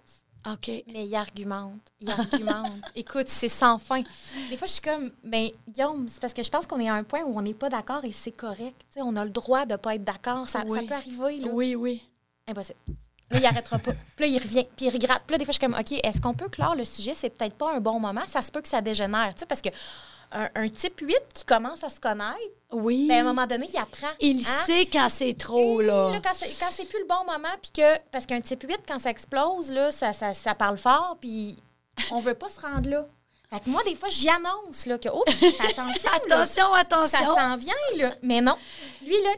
[0.51, 0.69] OK.
[0.89, 2.83] Mais il argumente, il argumente.
[2.95, 4.03] Écoute, c'est sans fin.
[4.51, 6.95] Des fois, je suis comme, ben, Guillaume, c'est parce que je pense qu'on est à
[6.95, 8.85] un point où on n'est pas d'accord et c'est correct.
[8.97, 10.49] On a le droit de ne pas être d'accord.
[10.49, 11.49] Ça, ça peut arriver, là.
[11.53, 12.03] Oui, oui.
[12.49, 12.79] Impossible.
[13.31, 13.93] Là, il arrêtera pas.
[14.17, 15.23] Puis là, il revient, puis il regrette.
[15.27, 17.15] Puis là, des fois, je suis comme, OK, est-ce qu'on peut clore le sujet?
[17.15, 18.23] C'est peut-être pas un bon moment.
[18.27, 19.35] Ça se peut que ça dégénère.
[19.35, 19.71] Tu sais, parce que
[20.33, 22.37] un, un type 8 qui commence à se connaître,
[22.73, 23.07] Oui.
[23.09, 24.09] ben, à un moment donné, il apprend.
[24.21, 24.65] il Hein?
[24.67, 26.11] sait quand c'est trop, là.
[26.11, 27.99] Là, quand c'est plus le bon moment, puis que.
[28.11, 31.57] Parce qu'un type 8, quand ça explose, là, ça, ça, ça parle fort, puis
[32.11, 33.07] on veut pas se rendre là.
[33.51, 37.35] Fait que moi, des fois, j'y annonce là, que, oh, attention, là, Attention, ça attention.
[37.35, 38.15] s'en vient, là.
[38.23, 38.57] Mais non.
[39.05, 39.31] Lui, là,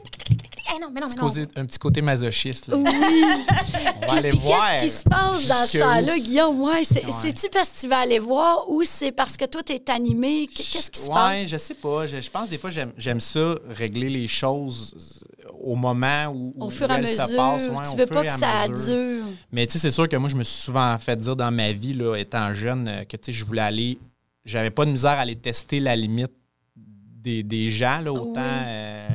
[0.75, 1.27] eh non, mais non, Un petit mais non.
[1.27, 2.67] côté- un petit côté masochiste.
[2.67, 2.77] Là.
[2.77, 2.83] Oui.
[2.93, 4.71] On va Puis, aller puis voir.
[4.71, 6.61] qu'est-ce qui se passe dans ce temps-là, Guillaume?
[6.61, 7.11] Ouais, c'est- Ouais.
[7.21, 10.47] C'est-tu parce que tu vas aller voir ou c'est parce que toi, tu es animé?
[10.47, 11.47] Qu'est-ce qui se ouais, passe?
[11.47, 12.07] je sais pas.
[12.07, 15.21] Je, je pense des fois, j'aime j'aime ça, régler les choses
[15.63, 17.37] au moment où, Au où fur et à se mesure.
[17.37, 17.67] passent.
[17.67, 18.95] ouais, tu veux pas que ça mesure.
[18.95, 19.23] dure.
[19.51, 21.71] Mais tu sais, c'est sûr que moi, je me suis souvent fait dire dans ma
[21.71, 23.97] vie, là, étant jeune, euh, que tu sais, je voulais aller.
[24.45, 26.31] J'avais pas de misère à aller tester la limite
[26.75, 28.33] des, des gens, là, autant.
[28.35, 28.63] Oui.
[28.67, 29.07] euh,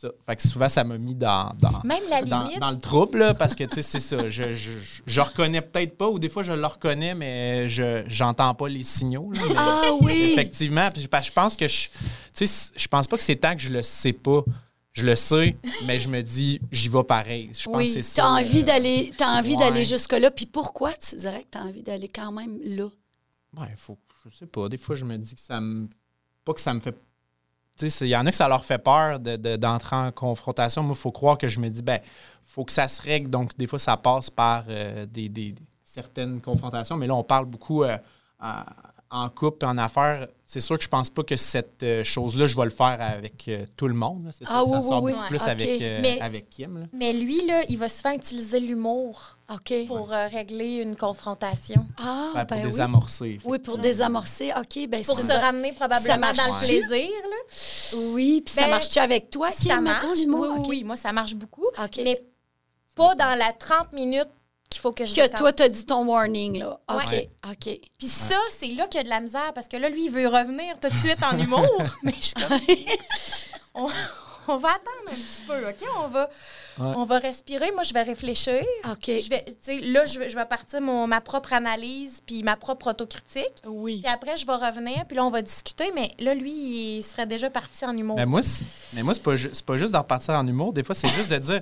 [0.00, 0.08] ça.
[0.26, 1.52] Fait que souvent, ça m'a mis dans.
[1.58, 4.28] dans Même la dans, le trouble, là, parce que, tu sais, c'est ça.
[4.28, 4.70] Je, je,
[5.06, 8.84] je- reconnais peut-être pas, ou des fois, je le reconnais, mais je j'entends pas les
[8.84, 9.30] signaux.
[9.32, 10.32] là, Ah oui!
[10.32, 10.90] Effectivement.
[10.90, 11.88] Puis, je pense que je.
[12.34, 14.42] Tu sais, je pense pas que c'est tant que je le sais pas.
[14.92, 17.50] Je le sais, mais je me dis, j'y vais pareil.
[17.56, 18.24] Je pense Oui, c'est tu ça.
[18.26, 19.56] as envie euh, d'aller t'as envie ouais.
[19.56, 20.32] d'aller jusque-là.
[20.32, 22.88] Puis pourquoi tu dirais que tu as envie d'aller quand même là?
[23.56, 23.96] Ouais, faut.
[24.28, 24.68] Je sais pas.
[24.68, 25.88] Des fois, je me dis que ça me.
[26.44, 26.96] Pas que ça me fait.
[27.82, 30.82] Il y en a que ça leur fait peur de- de- d'entrer en confrontation.
[30.82, 32.00] Moi, il faut croire que je me dis, ben,
[32.44, 33.30] faut que ça se règle.
[33.30, 36.96] Donc, des fois, ça passe par euh, des, des- certaines confrontations.
[36.96, 37.96] Mais là, on parle beaucoup euh,
[38.40, 38.62] en-
[39.12, 40.28] en couple et en affaires.
[40.46, 43.46] C'est sûr que je pense pas que cette euh, chose-là, je vais le faire avec
[43.48, 44.26] euh, tout le monde.
[44.26, 44.30] là.
[44.32, 45.28] C'est sûr Ah que ça oui, sort oui, beaucoup oui.
[45.38, 46.78] plus avec, euh, Mais- avec Kim.
[46.80, 46.86] là.
[46.92, 49.36] Mais lui, là, il va souvent utiliser l'humour
[49.88, 51.84] pour euh, régler une confrontation.
[51.98, 52.70] Ah, Ben, pour ben oui.
[52.70, 53.38] désamorcer.
[53.44, 54.52] Oui, pour désamorcer.
[54.56, 56.36] OK, ben Pour c'est se une ramener probablement marche.
[56.38, 57.10] dans le plaisir.
[57.24, 57.98] Là.
[58.12, 60.18] Oui, puis ça marche-tu avec toi, Kim, ça mettons, marche.
[60.20, 60.40] l'humour?
[60.40, 60.66] Oui, oui, OK.
[60.68, 61.66] oui, moi, ça marche beaucoup.
[61.98, 62.22] Mais
[62.94, 64.28] pas dans la 30 minutes
[64.70, 65.38] qu'il faut que je Que détende.
[65.40, 66.80] toi, t'as dit ton warning, là.
[66.88, 67.30] OK, Ouais.
[67.50, 67.78] OK.
[67.98, 70.10] Puis ça, c'est là qu'il y a de la misère parce que là, lui, il
[70.10, 71.66] veut revenir tout de suite en humour.
[72.02, 72.32] mais je
[73.74, 73.88] on,
[74.48, 75.88] on va attendre un petit peu, OK?
[76.04, 76.28] On va,
[76.78, 76.92] Ouais.
[76.96, 77.70] on va respirer.
[77.72, 78.62] Moi, je vais réfléchir.
[78.90, 79.04] OK.
[79.06, 82.42] Je vais, tu sais, là, je vais, je vais partir mon, ma propre analyse puis
[82.42, 83.52] ma propre autocritique.
[83.66, 84.00] Oui.
[84.02, 85.90] Puis après, je vais revenir, puis là, on va discuter.
[85.94, 88.16] Mais là, lui, il serait déjà parti en humour.
[88.16, 90.72] Mais moi, c'est- mais moi, c'est pas, ju- c'est pas juste de repartir en humour.
[90.72, 91.60] Des fois, c'est juste de dire,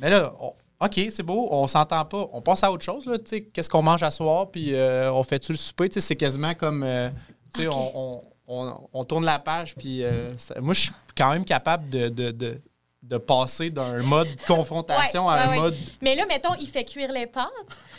[0.00, 2.28] mais là, on- OK, c'est beau, on s'entend pas.
[2.32, 3.16] On passe à autre chose, là.
[3.18, 5.88] Tu sais, qu'est-ce qu'on mange à soir, puis euh, on fait-tu le souper?
[5.88, 7.08] Tu sais, c'est quasiment comme, euh,
[7.54, 7.74] tu sais, OK.
[7.76, 11.44] on, on- on- on tourne la page, puis euh, ça- moi, je suis quand même
[11.44, 12.60] capable de, de, de,
[13.02, 15.60] de passer d'un mode confrontation Ouais, à un ouais, ouais.
[15.62, 15.76] mode.
[16.02, 17.46] Mais là, mettons, il fait cuire les pâtes.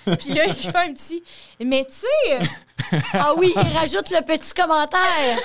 [0.20, 1.22] Puis là, il fait un petit.
[1.60, 2.48] Mais tu sais.
[3.14, 5.38] Ah oui, il rajoute le petit commentaire.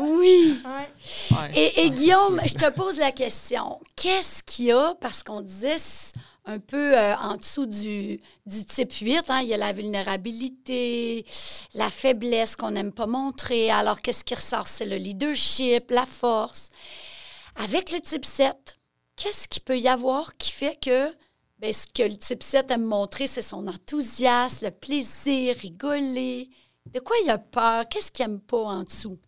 [0.00, 0.62] Oui.
[1.54, 3.78] Et, et Guillaume, je te pose la question.
[3.96, 5.76] Qu'est-ce qu'il y a, parce qu'on disait
[6.44, 11.24] un peu euh, en dessous du, type 8, hein, il y a la vulnérabilité,
[11.74, 13.70] la faiblesse qu'on n'aime pas montrer.
[13.70, 14.68] Alors, qu'est-ce qui ressort?
[14.68, 16.70] C'est le leadership, la force.
[17.56, 18.78] Avec le type 7,
[19.16, 21.10] qu'est-ce qu'il peut y avoir qui fait que
[21.58, 26.48] ben, ce que le type 7 aime montrer, c'est son enthousiasme, le plaisir, rigoler?
[26.86, 27.86] De quoi il a peur?
[27.88, 29.18] Qu'est-ce qu'il n'aime pas en dessous?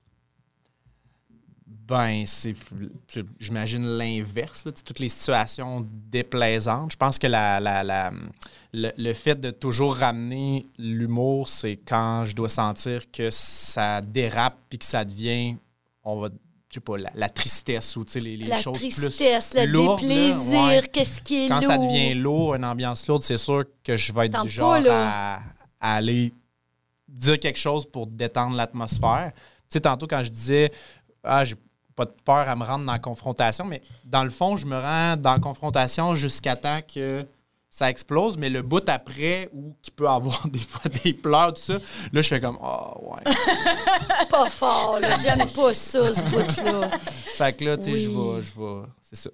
[1.92, 2.54] Ben, c'est,
[3.38, 6.92] j'imagine l'inverse, toutes les situations déplaisantes.
[6.92, 8.12] Je pense que la, la- la-
[8.72, 14.56] le, le fait de toujours ramener l'humour, c'est quand je dois sentir que ça dérape
[14.70, 15.56] puis que ça devient,
[16.02, 16.28] on va,
[16.70, 20.00] je sais pas, la, la tristesse ou les, les la choses tristesse, plus le lourdes.
[20.00, 20.88] là, déplaisir, ouais.
[20.90, 21.66] qu'est-ce qui est Quand lourd.
[21.68, 24.78] ça devient lourd, une ambiance lourde, c'est sûr que je vais être Tente du genre
[24.90, 25.40] à,
[25.78, 26.32] à aller
[27.06, 29.32] dire quelque chose pour détendre l'atmosphère.
[29.34, 29.42] Tu
[29.74, 30.72] sais, tantôt, quand je disais,
[31.22, 31.56] ah, j'ai
[31.94, 34.78] pas de peur à me rendre dans la confrontation, mais dans le fond, je me
[34.78, 37.26] rends dans confrontation jusqu'à temps que
[37.74, 41.62] ça explose, mais le bout après, où qui peut avoir des fois des pleurs, tout
[41.62, 41.78] ça,
[42.12, 43.22] là, je fais comme, ah, ouais.
[44.30, 45.16] Pas fort, là.
[45.18, 46.90] J'aime pas ça, ce bout-là.
[47.38, 49.30] fait que là, tu sais, je vais, je vais, c'est ça.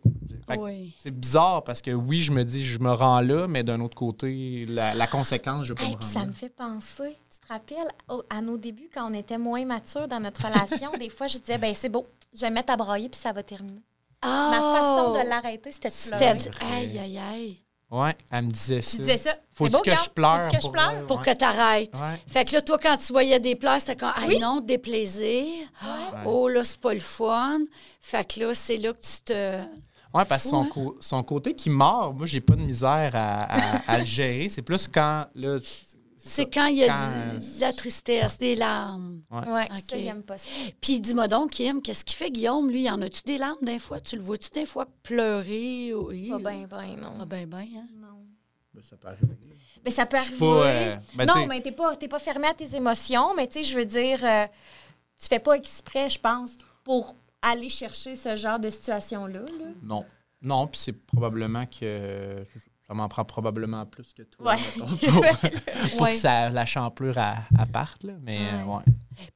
[0.47, 0.95] Fait que Oui.
[1.03, 3.97] C'est bizarre parce que oui, je me dis, je me rends là, mais d'un autre
[3.97, 6.27] côté, la, la conséquence, je vais pas Hey, me puis rendre ça là.
[6.27, 10.07] me fait penser, tu te rappelles, au- à nos débuts, quand on était moins matures
[10.07, 12.77] dans notre relation, des fois, je disais, ben c'est beau, je vais me mettre à
[12.77, 13.83] brailler, puis ça va terminer.
[14.23, 16.37] Ma façon de l'arrêter, c'était de pleurer.
[16.63, 16.75] Oh!
[16.75, 17.63] Aïe, aïe, aïe.
[17.91, 18.91] Ouais, elle me disait ça.
[18.91, 19.35] Tu disais ça.
[19.59, 21.23] Beau, que je pleure Faut-tu que je pour pleure?
[21.23, 21.95] que t'arrêtes.
[21.95, 22.21] Ouais.
[22.27, 24.39] Fait que là, toi, quand tu voyais des pleurs, c'était comme, aïe Oui.
[24.41, 25.47] non, déplaisir.
[25.83, 26.19] Ouais.
[26.27, 27.61] Oh, là, c'est pas le fun.
[28.01, 29.59] Fait que là, c'est là que tu te...
[30.15, 33.45] Ouais, parce que son, co- son côté qui mord, moi, j'ai pas de misère à,
[33.45, 34.49] à- à le gérer.
[34.51, 35.59] C'est plus quand, là,
[36.29, 39.23] C'est quand il y a Quand- du- de la tristesse, des larmes.
[39.31, 39.81] Ouais, Ok.
[39.89, 40.49] ça, j'aime pas ça.
[40.81, 43.79] Puis dis-moi donc, Kim, qu'est-ce qui fait, Guillaume, lui, y en a-tu des larmes des
[43.79, 44.01] fois?
[44.01, 45.93] Tu le vois-tu des fois pleurer?
[45.95, 46.29] Oui.
[46.31, 47.13] Pas bien, ben, non.
[47.21, 47.87] Ah ben, ben, hein?
[48.01, 48.25] non.
[48.75, 49.37] Ben, ça peut arriver.
[49.85, 50.39] Mais ça peut arriver.
[50.39, 53.47] pas, euh, ben, tu non, mais t'es pas, t'es pas fermé à tes émotions, mais
[53.47, 54.47] tu sais, je veux dire, euh,
[55.21, 56.51] tu fais pas exprès, je pense,
[56.85, 59.41] pour aller chercher ce genre de situation-là.
[59.41, 59.67] là.
[59.83, 60.05] Non.
[60.43, 62.45] Non, puis c'est probablement que
[62.89, 64.57] ça m'en prend probablement plus que toi, Ouais.
[64.77, 65.23] mettons, pour,
[65.91, 66.15] pour Ouais.
[66.15, 68.15] que ça, la champlure à, à parte, là.
[68.23, 68.75] Mais euh, Ouais.
[68.77, 68.83] ouais,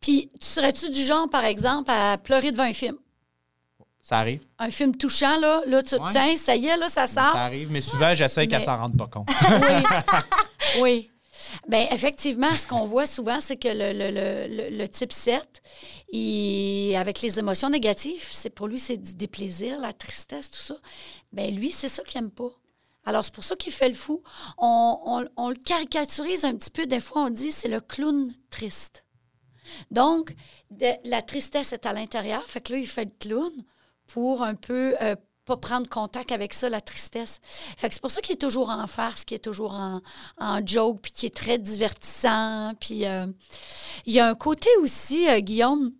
[0.00, 2.96] Puis, tu serais-tu du genre, par exemple, à pleurer devant un film?
[4.04, 4.42] ça arrive.
[4.58, 7.36] Un film touchant, là, là, tu tiens, ça y est, là, ça Ça sort.
[7.36, 9.28] arrive, mais souvent, j'essaie qu'elle Mais- s'en rende pas compte.
[10.76, 10.80] Oui.
[10.80, 11.10] oui.
[11.68, 15.62] Bien, effectivement, ce qu'on voit souvent, c'est que le, le- le- le- le type 7,
[16.12, 20.74] il- avec les émotions négatives, c'est pour lui, c'est du déplaisir, la tristesse, tout ça.
[21.32, 22.50] Bien, lui, c'est ça qu'il n'aime pas.
[23.04, 24.22] Alors, c'est pour ça qu'il fait le fou.
[24.58, 26.86] On, le caricaturise un petit peu.
[26.86, 29.04] Des fois, on dit c'est le clown triste.
[29.90, 30.34] Donc,
[31.04, 32.44] la tristesse est à l'intérieur.
[32.46, 33.52] Fait que là, il fait le clown
[34.06, 37.40] pour un peu euh, pas prendre contact avec ça, la tristesse.
[37.76, 40.00] Fait que c'est pour ça qu'il est toujours en farce, qu'il est toujours en,
[40.38, 42.72] en joke, puis qu'il est très divertissant.
[42.78, 43.26] Puis euh,
[44.06, 45.92] il y a un côté aussi, euh, Guillaume,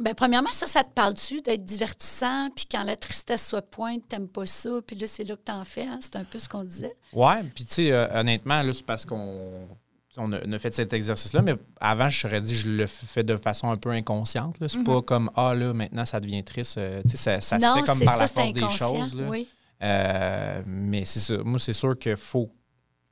[0.00, 4.28] ben, premièrement, ça, ça te parle-tu d'être divertissant, puis quand la tristesse soit pointe, t'aimes
[4.28, 5.98] pas ça, puis là, c'est là que t'en fais, hein?
[6.00, 6.94] c'est un peu ce qu'on disait.
[7.12, 9.68] Ouais, puis tu sais, euh, honnêtement, là, c'est parce qu'on
[10.16, 13.24] on a, on a fait cet exercice-là, mais avant, je serais dit, je le fais
[13.24, 14.58] de façon un peu inconsciente.
[14.60, 14.68] là.
[14.68, 16.78] C'est pas comme, ah là, maintenant, ça devient triste.
[16.78, 19.14] Euh, tu sais, ça, ça se non, fait comme par ça, la force des choses.
[19.14, 19.24] là.
[19.28, 19.48] oui.
[19.82, 21.36] Euh, mais c'est ça.
[21.38, 22.50] Moi, c'est sûr qu'il faut.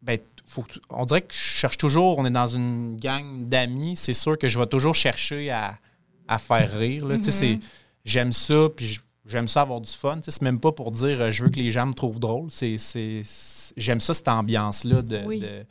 [0.01, 3.97] Ben, faut que- on dirait que je cherche toujours, on est dans une gang d'amis,
[3.97, 5.79] c'est sûr que je vais toujours chercher à,
[6.35, 7.07] à faire rire.
[7.07, 7.16] là.
[7.18, 7.59] Tu sais, c'est-
[8.05, 10.18] J'aime ça, puis j'aime ça avoir du fun.
[10.27, 12.51] C'est même pas pour dire euh, je veux que les gens me trouvent drôle.
[12.51, 12.77] C'est,
[13.77, 15.38] j'aime ça, cette ambiance-là de, Oui.
[15.40, 15.64] de,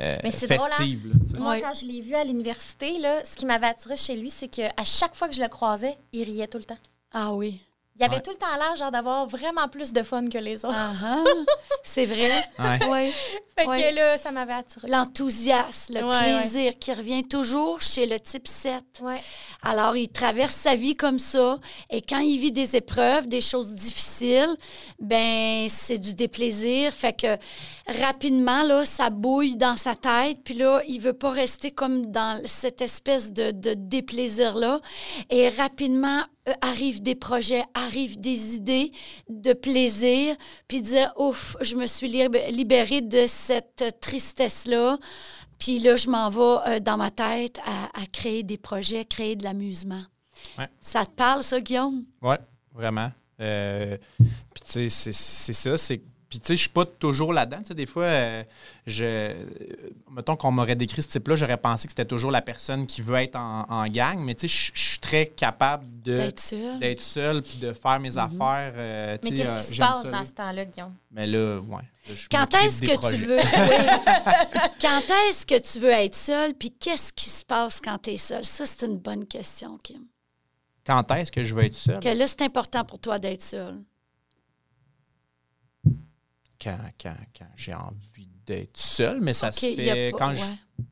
[0.00, 0.76] euh, Mais c'est drôle, hein?
[0.76, 1.06] festive.
[1.08, 1.38] là, sais.
[1.38, 1.60] Moi, Ouais.
[1.62, 4.72] quand je l'ai vu à l'université, là, ce qui m'avait attiré chez lui, c'est qu'à
[4.84, 6.78] chaque fois que je le croisais, il riait tout le temps.
[7.12, 7.60] Ah oui.
[7.96, 8.22] Il avait Ouais.
[8.22, 10.74] tout le temps l'air genre d'avoir vraiment plus de fun que les autres.
[10.76, 11.24] Ah, ah,
[11.82, 12.30] c'est vrai.
[12.58, 12.78] Ouais.
[12.88, 13.12] Oui.
[13.58, 13.90] fait ouais.
[13.90, 14.88] que là, ça m'avait attiré.
[14.88, 18.82] L'enthousiasme, le Ouais, plaisir qui revient toujours chez le type 7.
[19.02, 19.20] Ouais.
[19.62, 21.58] Alors, il traverse sa vie comme ça.
[21.90, 24.56] Et quand il vit des épreuves, des choses difficiles,
[24.98, 26.92] ben c'est du déplaisir.
[26.92, 27.36] Fait que
[28.00, 30.38] rapidement, là, ça bouille dans sa tête.
[30.44, 34.80] Puis là, il veut pas rester comme dans cette espèce de, de déplaisir-là.
[35.28, 38.92] Et rapidement, euh, arrivent des projets, arrivent des idées
[39.28, 40.36] de plaisir.
[40.68, 44.98] Puis dire, ouf, je me suis lib- libérée de cette tristesse-là.
[45.58, 49.36] Puis là, je m'en vais euh, dans ma tête à, à créer des projets, créer
[49.36, 50.02] de l'amusement.
[50.58, 50.68] Ouais.
[50.80, 52.04] Ça te parle, ça, Guillaume?
[52.22, 52.36] Oui,
[52.74, 53.10] vraiment.
[53.40, 55.76] Euh, puis, tu sais, c'est- c'est ça.
[55.76, 56.02] C'est.
[56.30, 57.58] Puis, tu sais, je suis pas toujours là-dedans.
[57.58, 58.44] Tu sais, des fois, euh,
[58.86, 59.04] je.
[59.04, 59.34] euh,
[60.12, 63.16] Mettons qu'on m'aurait décrit ce type-là, j'aurais pensé que c'était toujours la personne qui veut
[63.16, 64.18] être en, en gang.
[64.20, 66.78] Mais, tu sais, je- suis très capable de D'être seul.
[66.78, 68.72] d'être seul puis de faire mes affaires.
[68.76, 70.94] euh, Mais qu'est-ce euh, qui se passe ça, dans ce temps-là, Guillaume?
[71.10, 71.82] Mais là, ouais.
[72.08, 73.16] là, Quand est-ce que projets.
[73.16, 73.36] tu veux?
[74.80, 78.16] Quand est-ce que tu veux être seul puis qu'est-ce qui se passe quand tu es
[78.16, 78.44] seul?
[78.44, 80.02] Ça c'est une bonne question Kim.
[80.86, 82.00] Quand est-ce que je veux être seul?
[82.00, 83.76] Que là c'est important pour toi d'être seul.
[86.62, 90.42] Quand, quand, quand j'ai envie d'être seul, mais ça se fait pas- quand, je,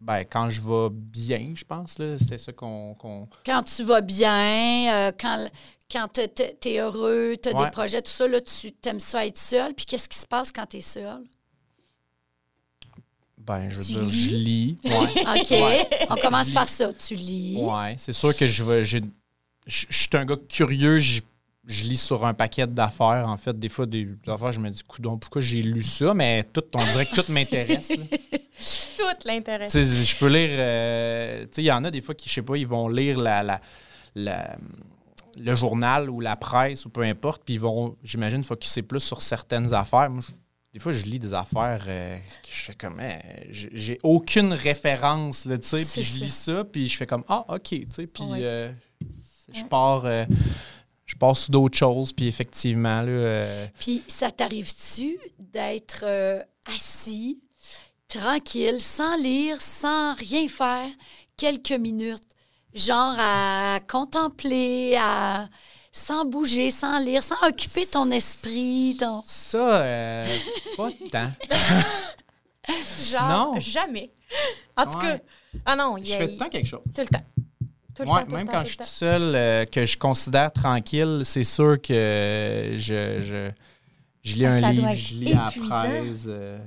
[0.00, 1.92] ben, quand je vais bien, je pense.
[2.18, 2.96] C'était ça qu'on.
[3.44, 5.48] Quand tu vas bien, euh, quand
[5.90, 7.64] quand tu es heureux, tu as Ouais.
[7.64, 9.74] des projets, tout ça, là, tu aimes ça être seul.
[9.74, 11.22] Puis qu'est-ce qui se passe quand tu es seul?
[13.38, 14.12] Ben, je veux Tu dire, lis?
[14.30, 14.76] je lis?
[14.84, 15.40] Ouais.
[15.40, 15.50] OK.
[15.50, 15.88] Ouais.
[16.10, 16.92] On commence par ça.
[16.92, 17.56] Tu lis.
[17.58, 18.84] Ouais, c'est sûr que je vais.
[18.84, 19.00] je
[19.66, 20.98] suis un gars curieux,
[21.68, 23.24] je, lis sur un paquet d'affaires.
[23.28, 26.14] En fait, des fois, des affaires, je me dis, coudonc, pourquoi j'ai lu ça?
[26.14, 27.92] Mais tout, on dirait que tout m'intéresse.
[28.96, 29.04] Tout
[29.70, 30.48] sais, je peux lire.
[30.52, 32.88] euh, tu sais, il y en a des fois qui, je sais pas, ils vont
[32.88, 33.60] lire la, la,
[34.16, 34.56] la-
[35.38, 39.22] le journal ou la presse ou peu importe, puis ils vont, j'imagine, focuser plus sur
[39.22, 40.10] certaines affaires.
[40.10, 40.32] Moi, je-
[40.74, 43.00] des fois, je lis des affaires euh, que je fais comme.
[43.00, 47.44] eh, j'ai aucune référence, tu sais, puis je lis ça, puis je fais comme, ah,
[47.48, 48.40] OK, tu sais, puis Ouais.
[48.42, 48.72] euh,
[49.52, 50.04] je pars.
[51.18, 56.40] Je pars sur d'autres choses, puis effectivement, là, euh, Puis ça t'arrive-tu d'être euh,
[56.76, 57.40] assis,
[58.06, 60.86] tranquille, sans lire, sans rien faire,
[61.36, 62.22] quelques minutes,
[62.72, 65.48] genre à contempler, à
[65.90, 69.20] sans bouger, sans lire, sans occuper ton esprit, ton...
[69.26, 70.36] ça, euh,
[70.76, 71.32] pas tant.
[73.10, 73.58] Genre, Non.
[73.60, 74.12] jamais.
[74.76, 75.18] En tout Ouais.
[75.18, 75.18] cas,
[75.64, 76.82] ah non, il Je y a fais tout le temps quelque chose.
[76.94, 77.24] tout le temps.
[77.98, 79.84] Tout le Ouais, temps, tout le même temps, quand je suis tout seul, euh, que
[79.84, 83.50] je considère tranquille, c'est sûr que je, je,
[84.22, 86.24] je lis Ah, un ça livre, je lis à la presse.
[86.28, 86.60] euh,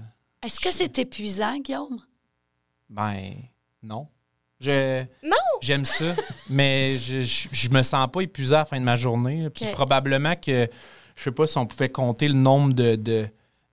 [0.44, 2.02] Est-ce que c'est épuisant, Guillaume?
[2.90, 3.34] ben,
[3.82, 4.08] non.
[4.60, 5.38] Je, Non!
[5.62, 6.16] J'aime ça,
[6.50, 9.44] mais je, je, je me sens pas épuisé à la fin de ma journée.
[9.44, 9.50] là.
[9.50, 9.72] Puis Ok.
[9.72, 10.68] probablement que,
[11.16, 13.28] je sais pas si on pouvait compter le nombre de, de,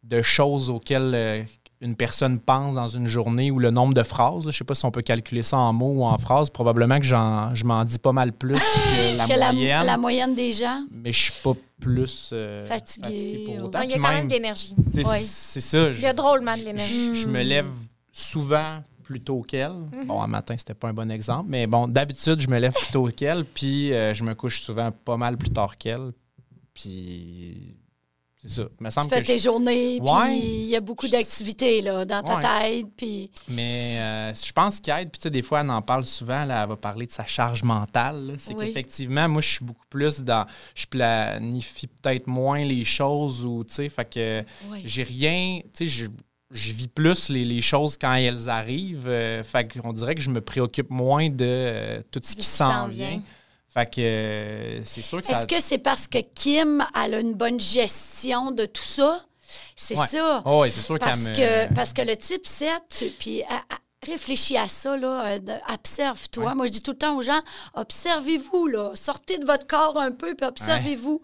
[0.04, 1.42] de choses auxquelles euh,
[1.80, 4.44] une personne pense dans une journée ou le nombre de phrases.
[4.46, 6.50] Je sais pas si on peut calculer ça en mots ou en phrases.
[6.50, 9.86] Probablement que j'en, je m'en dis pas mal plus que la que moyenne.
[9.86, 10.82] la moyenne des gens?
[10.90, 13.78] mais je suis pas plus euh, Fatigué pour ou- autant.
[13.78, 14.74] Non, il y a Puis quand même, même de l'énergie.
[14.94, 15.04] Oui.
[15.24, 15.78] C'est ça.
[15.90, 17.14] Il y a Je, drôlement de l'énergie.
[17.14, 17.68] je- je me lève
[18.12, 19.70] souvent plus tôt qu'elle.
[19.70, 20.06] Mm-hmm.
[20.06, 22.90] Bon, un matin, c'était pas un bon exemple, mais bon, d'habitude, je me lève plus
[22.90, 26.10] tôt qu'elle, puis euh, je me couche souvent pas mal plus tard qu'elle.
[26.74, 27.76] Puis
[28.48, 28.68] c'est ça.
[28.80, 32.04] Me Tu semble fais que tes je- journées, puis il y a beaucoup d'activités là,
[32.04, 32.42] dans ta Ouais.
[32.82, 33.30] tête, puis...
[33.48, 36.62] Mais euh, je pense qu'Aide, puis tu sais, des fois, elle en parle souvent, là,
[36.62, 38.37] elle va parler de sa charge mentale.
[38.38, 38.66] C'est Oui.
[38.66, 40.46] qu'effectivement, moi, je suis beaucoup plus dans.
[40.74, 44.82] Je planifie peut-être moins les choses ou, tu sais, fait que Oui.
[44.84, 45.61] j'ai rien.
[45.74, 46.06] Tu sais, je,
[46.50, 49.08] je vis plus les, les choses quand elles arrivent.
[49.08, 52.70] euh, fait qu'on dirait que je me préoccupe moins de euh, tout ce qui s'en
[52.70, 53.08] s'en vient.
[53.11, 53.22] vient.
[53.72, 55.33] Fait que euh, c'est sûr que ça.
[55.35, 59.24] Est-ce que c'est parce que Kim elle a une bonne gestion de tout ça?
[59.76, 60.07] C'est Ouais.
[60.07, 60.42] ça.
[60.44, 61.35] Oh, oui, c'est sûr parce, me.
[61.35, 63.42] que, parce que le type 7, tu- puis
[64.07, 65.38] réfléchis à ça, là, euh,
[65.72, 66.44] observe-toi.
[66.46, 66.54] Ouais.
[66.54, 67.40] Moi, je dis tout le temps aux gens,
[67.74, 71.20] observez-vous, là, sortez de votre corps un peu, puis observez-vous.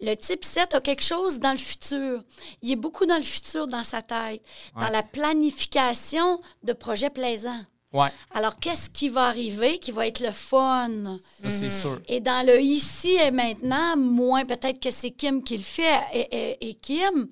[0.00, 2.22] Le type 7 a quelque chose dans le futur.
[2.62, 4.42] Il est beaucoup dans le futur dans sa tête,
[4.74, 7.62] dans la planification de projets plaisants.
[7.92, 11.18] Ouais, Alors, qu'est-ce qui va arriver qui va être le fun?
[11.42, 12.00] ça, c'est sûr.
[12.06, 15.98] Et dans le ici et maintenant, moins peut-être que c'est Kim qui le fait.
[16.14, 17.26] Et, et- et Kim,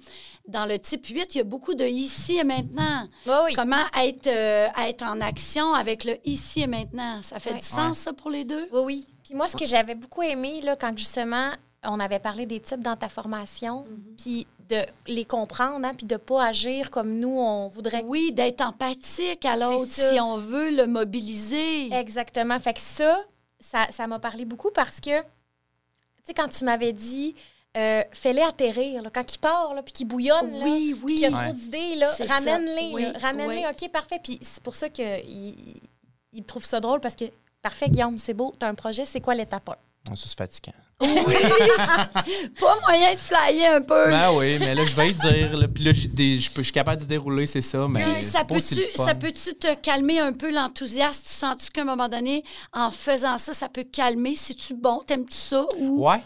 [0.49, 3.07] dans le type 8, il y a beaucoup de ici et maintenant.
[3.27, 3.53] Oui, oui.
[3.55, 7.21] Comment être, euh, être en action avec le ici et maintenant?
[7.23, 7.59] Ça fait Ouais.
[7.59, 8.67] du sens, ça, pour les deux?
[8.73, 9.07] Oui, oui.
[9.23, 11.51] Puis moi, ce que j'avais beaucoup aimé, là, quand justement,
[11.85, 13.87] on avait parlé des types dans ta formation,
[14.17, 18.03] puis de les comprendre, hein, puis de pas agir comme nous, on voudrait.
[18.07, 21.93] Oui, d'être empathique à l'autre si on veut le mobiliser.
[21.95, 22.59] Exactement.
[22.59, 23.19] Fait que ça,
[23.61, 25.27] ça ça m'a parlé beaucoup parce que, tu
[26.25, 27.35] sais, quand tu m'avais dit,
[27.77, 31.15] euh, fais-les atterrir, là, quand il part, là, puis qu'il bouillonne, là, Oui, puis oui.
[31.15, 31.45] qu'il y a Ouais.
[31.47, 33.71] trop d'idées, ramène-les, Oui, ramène-les, oui.
[33.71, 34.21] OK, parfait.
[34.23, 35.81] Puis c'est pour ça qu'il il,
[36.33, 37.25] il trouve ça drôle, parce que,
[37.63, 39.77] parfait, Guillaume, c'est beau, t'as un projet, c'est quoi l'étape 1?
[40.11, 40.73] Ah, Ça, c'est fatigant.
[41.01, 44.11] Pas moyen de flyer un peu.
[44.11, 45.57] Ben oui, mais là, je vais y dire.
[45.57, 47.87] là, Puis là, j'ai des- je peux- je suis capable de dérouler, c'est ça.
[47.89, 51.23] Mais ça peut-tu te calmer un peu l'enthousiasme?
[51.25, 52.43] Tu sens-tu qu'à un moment donné,
[52.73, 54.35] en faisant ça, ça peut calmer?
[54.37, 55.03] C'est-tu bon?
[55.07, 55.67] T'aimes-tu ça?
[55.79, 56.05] Ou...
[56.09, 56.21] Ouais.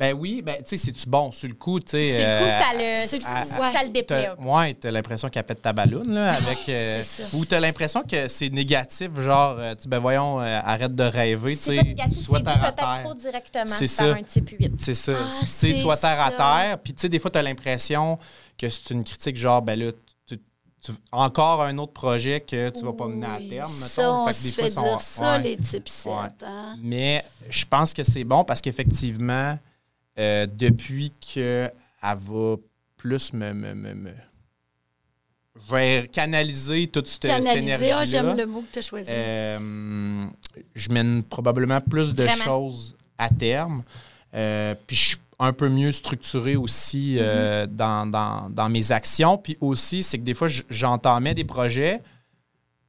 [0.00, 1.30] Ben oui, ben tu sais, c'est-tu bon?
[1.30, 2.16] Sur le coup, tu sais.
[2.16, 3.72] Sur le coup, euh, ça le, ouais.
[3.72, 4.24] ça le déplaît.
[4.24, 4.42] T'as, un peu.
[4.44, 6.66] ouais, t'as l'impression qu'elle pète ta balloune, là, avec...
[6.70, 10.94] euh, C'est ou t'as l'impression que c'est négatif, genre, euh, tu ben voyons, euh, arrête
[10.94, 14.14] de rêver, tu C'est sais, pas négatif, c'est dit peut-être trop directement C'est par ça.
[14.14, 14.72] un type 8.
[14.78, 15.12] C'est ça.
[15.14, 18.18] Ah, tu sais, c'est sois terre à terre, puis tu sais, des fois, t'as l'impression
[18.56, 19.92] que c'est une critique, genre, ben là,
[20.26, 20.38] tu-
[21.12, 23.86] encore un autre projet que tu vas pas mener à Oui, terme, mettons.
[23.86, 25.42] Ça, on Fait se des fait fois, sont- dire ça, ouais.
[25.42, 26.06] les types 7.
[26.10, 26.18] Ouais.
[26.46, 26.76] hein?
[26.80, 29.58] Mais je pense que c'est bon parce qu'effectivement,
[30.18, 32.56] euh, depuis qu'elle va
[32.96, 34.14] plus me, me, me, me-
[36.06, 39.10] canaliser toute cette, énergie j'aime le mot que tu as choisi.
[39.12, 40.26] Euh,
[40.74, 42.44] je mène probablement plus de Vraiment.
[42.44, 43.82] choses à terme.
[44.34, 47.74] Euh, puis je suis un peu mieux structuré aussi euh, Mm-hmm.
[47.76, 49.38] dans, dans- dans mes actions.
[49.38, 52.00] Puis aussi, c'est que des fois, j'entamais des projets.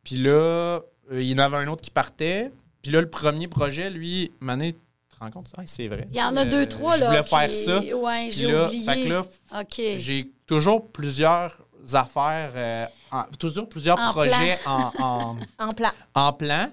[0.04, 0.80] Puis là,
[1.12, 2.52] il y en avait un autre qui partait.
[2.82, 4.76] Puis là, le premier projet, lui, Mané,
[5.22, 5.52] rends compte?
[5.58, 6.08] Ah, c'est vrai.
[6.12, 7.08] Il y en a Euh, deux, trois, Je là.
[7.08, 7.80] voulais qui- faire ça.
[7.96, 8.86] Ouais, Puis j'ai là, oublié.
[8.86, 9.22] fait que là,
[9.60, 9.82] OK.
[9.98, 11.58] j'ai toujours plusieurs
[11.94, 15.94] affaires, euh, en- toujours plusieurs En projets en- en En plat.
[16.16, 16.70] en plan.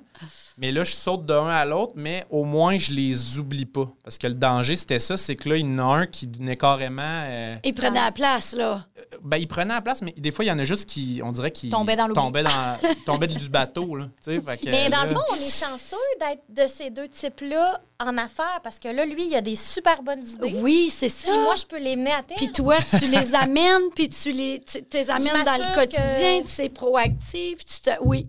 [0.61, 3.89] Mais là, je saute d'un à l'autre, mais au moins, je les oublie pas.
[4.03, 6.26] Parce que le danger, c'était ça, c'est que là, il y en a un qui
[6.26, 7.03] devenait carrément...
[7.05, 8.84] euh, Il prenait la place, là.
[9.22, 11.30] ben, il prenait la place, mais des fois, il y en a juste qui, on
[11.30, 12.51] dirait, qui Tombait dans tombaient dans,
[13.07, 13.95] tombaient du bateau.
[13.95, 16.66] Là, tu sais, fait que, Mais dans là, le fond, on est chanceux d'être de
[16.66, 20.57] ces deux types-là en affaires parce que là, lui, il a des super bonnes idées.
[20.61, 21.30] Oui, c'est ça.
[21.30, 22.36] Puis moi, je peux les mener à terme.
[22.36, 26.62] Puis toi, tu les amènes, puis tu les, tu les amènes dans le quotidien, tu
[26.62, 27.91] es proactive, tu te...
[28.03, 28.26] Oui.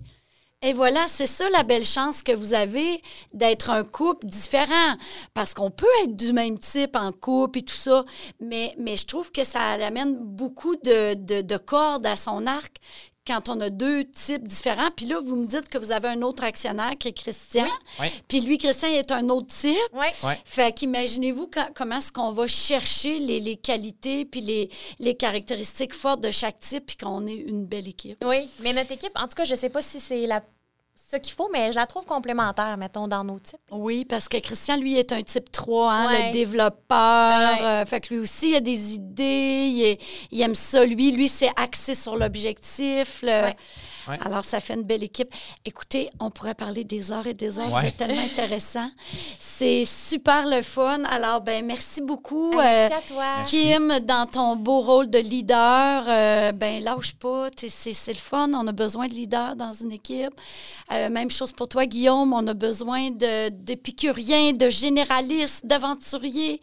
[0.62, 3.02] Et voilà, c'est ça la belle chance que vous avez
[3.34, 4.98] d'être un couple différent.
[5.34, 8.04] Parce qu'on peut être du même type en couple et tout ça,
[8.42, 12.76] mais, mais je trouve que ça amène beaucoup de, de cordes à son arc
[13.30, 14.90] quand on a deux types différents.
[14.96, 17.68] Puis là, vous me dites que vous avez un autre actionnaire qui est Christian.
[18.00, 18.08] Oui.
[18.28, 19.76] Puis lui, Christian, il est un autre type.
[19.94, 20.12] Ouais.
[20.24, 20.40] Ouais.
[20.46, 26.22] Fait qu'imaginez-vous comment est-ce qu'on va chercher les, les qualités puis les, les caractéristiques fortes
[26.22, 28.24] de chaque type puis qu'on est une belle équipe?
[28.26, 30.42] Oui, mais notre équipe, en tout cas, je sais pas si c'est la
[31.12, 33.60] ce qu'il faut, mais je la trouve complémentaire, mettons, dans nos types.
[33.72, 36.28] Oui, parce que Christian, lui, est un type 3, hein, Ouais.
[36.28, 37.58] le développeur.
[37.60, 37.66] Ouais.
[37.66, 40.00] Euh, fait que lui aussi, il a des idées, il, est-
[40.32, 40.86] il aime ça.
[40.86, 43.22] Lui, lui, c'est axé sur l'objectif.
[43.24, 43.56] le- Ouais.
[44.08, 44.18] Ouais.
[44.26, 45.30] Alors, ça fait une belle équipe.
[45.66, 47.72] Écoutez, on pourrait parler des heures et des heures.
[47.72, 47.82] Ouais.
[47.86, 48.90] C'est tellement intéressant.
[49.40, 51.04] C'est super le fun.
[51.04, 52.54] Alors, ben merci beaucoup.
[52.56, 53.24] Merci euh, à toi.
[53.38, 53.62] Merci.
[53.62, 58.50] Kim, dans ton beau rôle de leader, euh, ben lâche pas, c'est c'est le fun.
[58.54, 60.34] On a besoin de leaders dans une équipe.
[61.00, 62.34] Euh, même chose pour toi, Guillaume.
[62.34, 66.60] On a besoin de- d'épicuriens, de, généralistes, d'aventuriers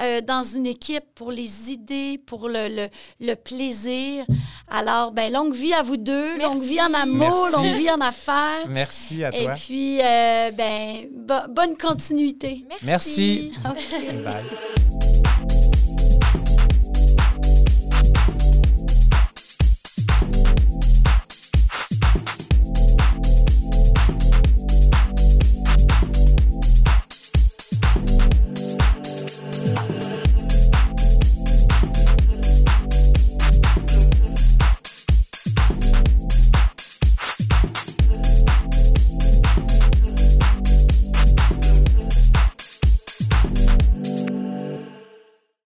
[0.00, 2.88] euh, dans une équipe pour les idées, pour le, le-
[3.26, 4.24] le plaisir.
[4.70, 6.42] Alors, ben longue vie à vous deux, Merci.
[6.54, 7.56] longue vie en amour, Merci.
[7.56, 8.66] longue vie en affaires.
[8.68, 9.54] Merci à Et toi.
[9.54, 12.66] puis, euh, ben, bo- bonne continuité.
[12.84, 13.52] Merci.
[13.52, 13.52] Merci.
[14.24, 14.87] Bye.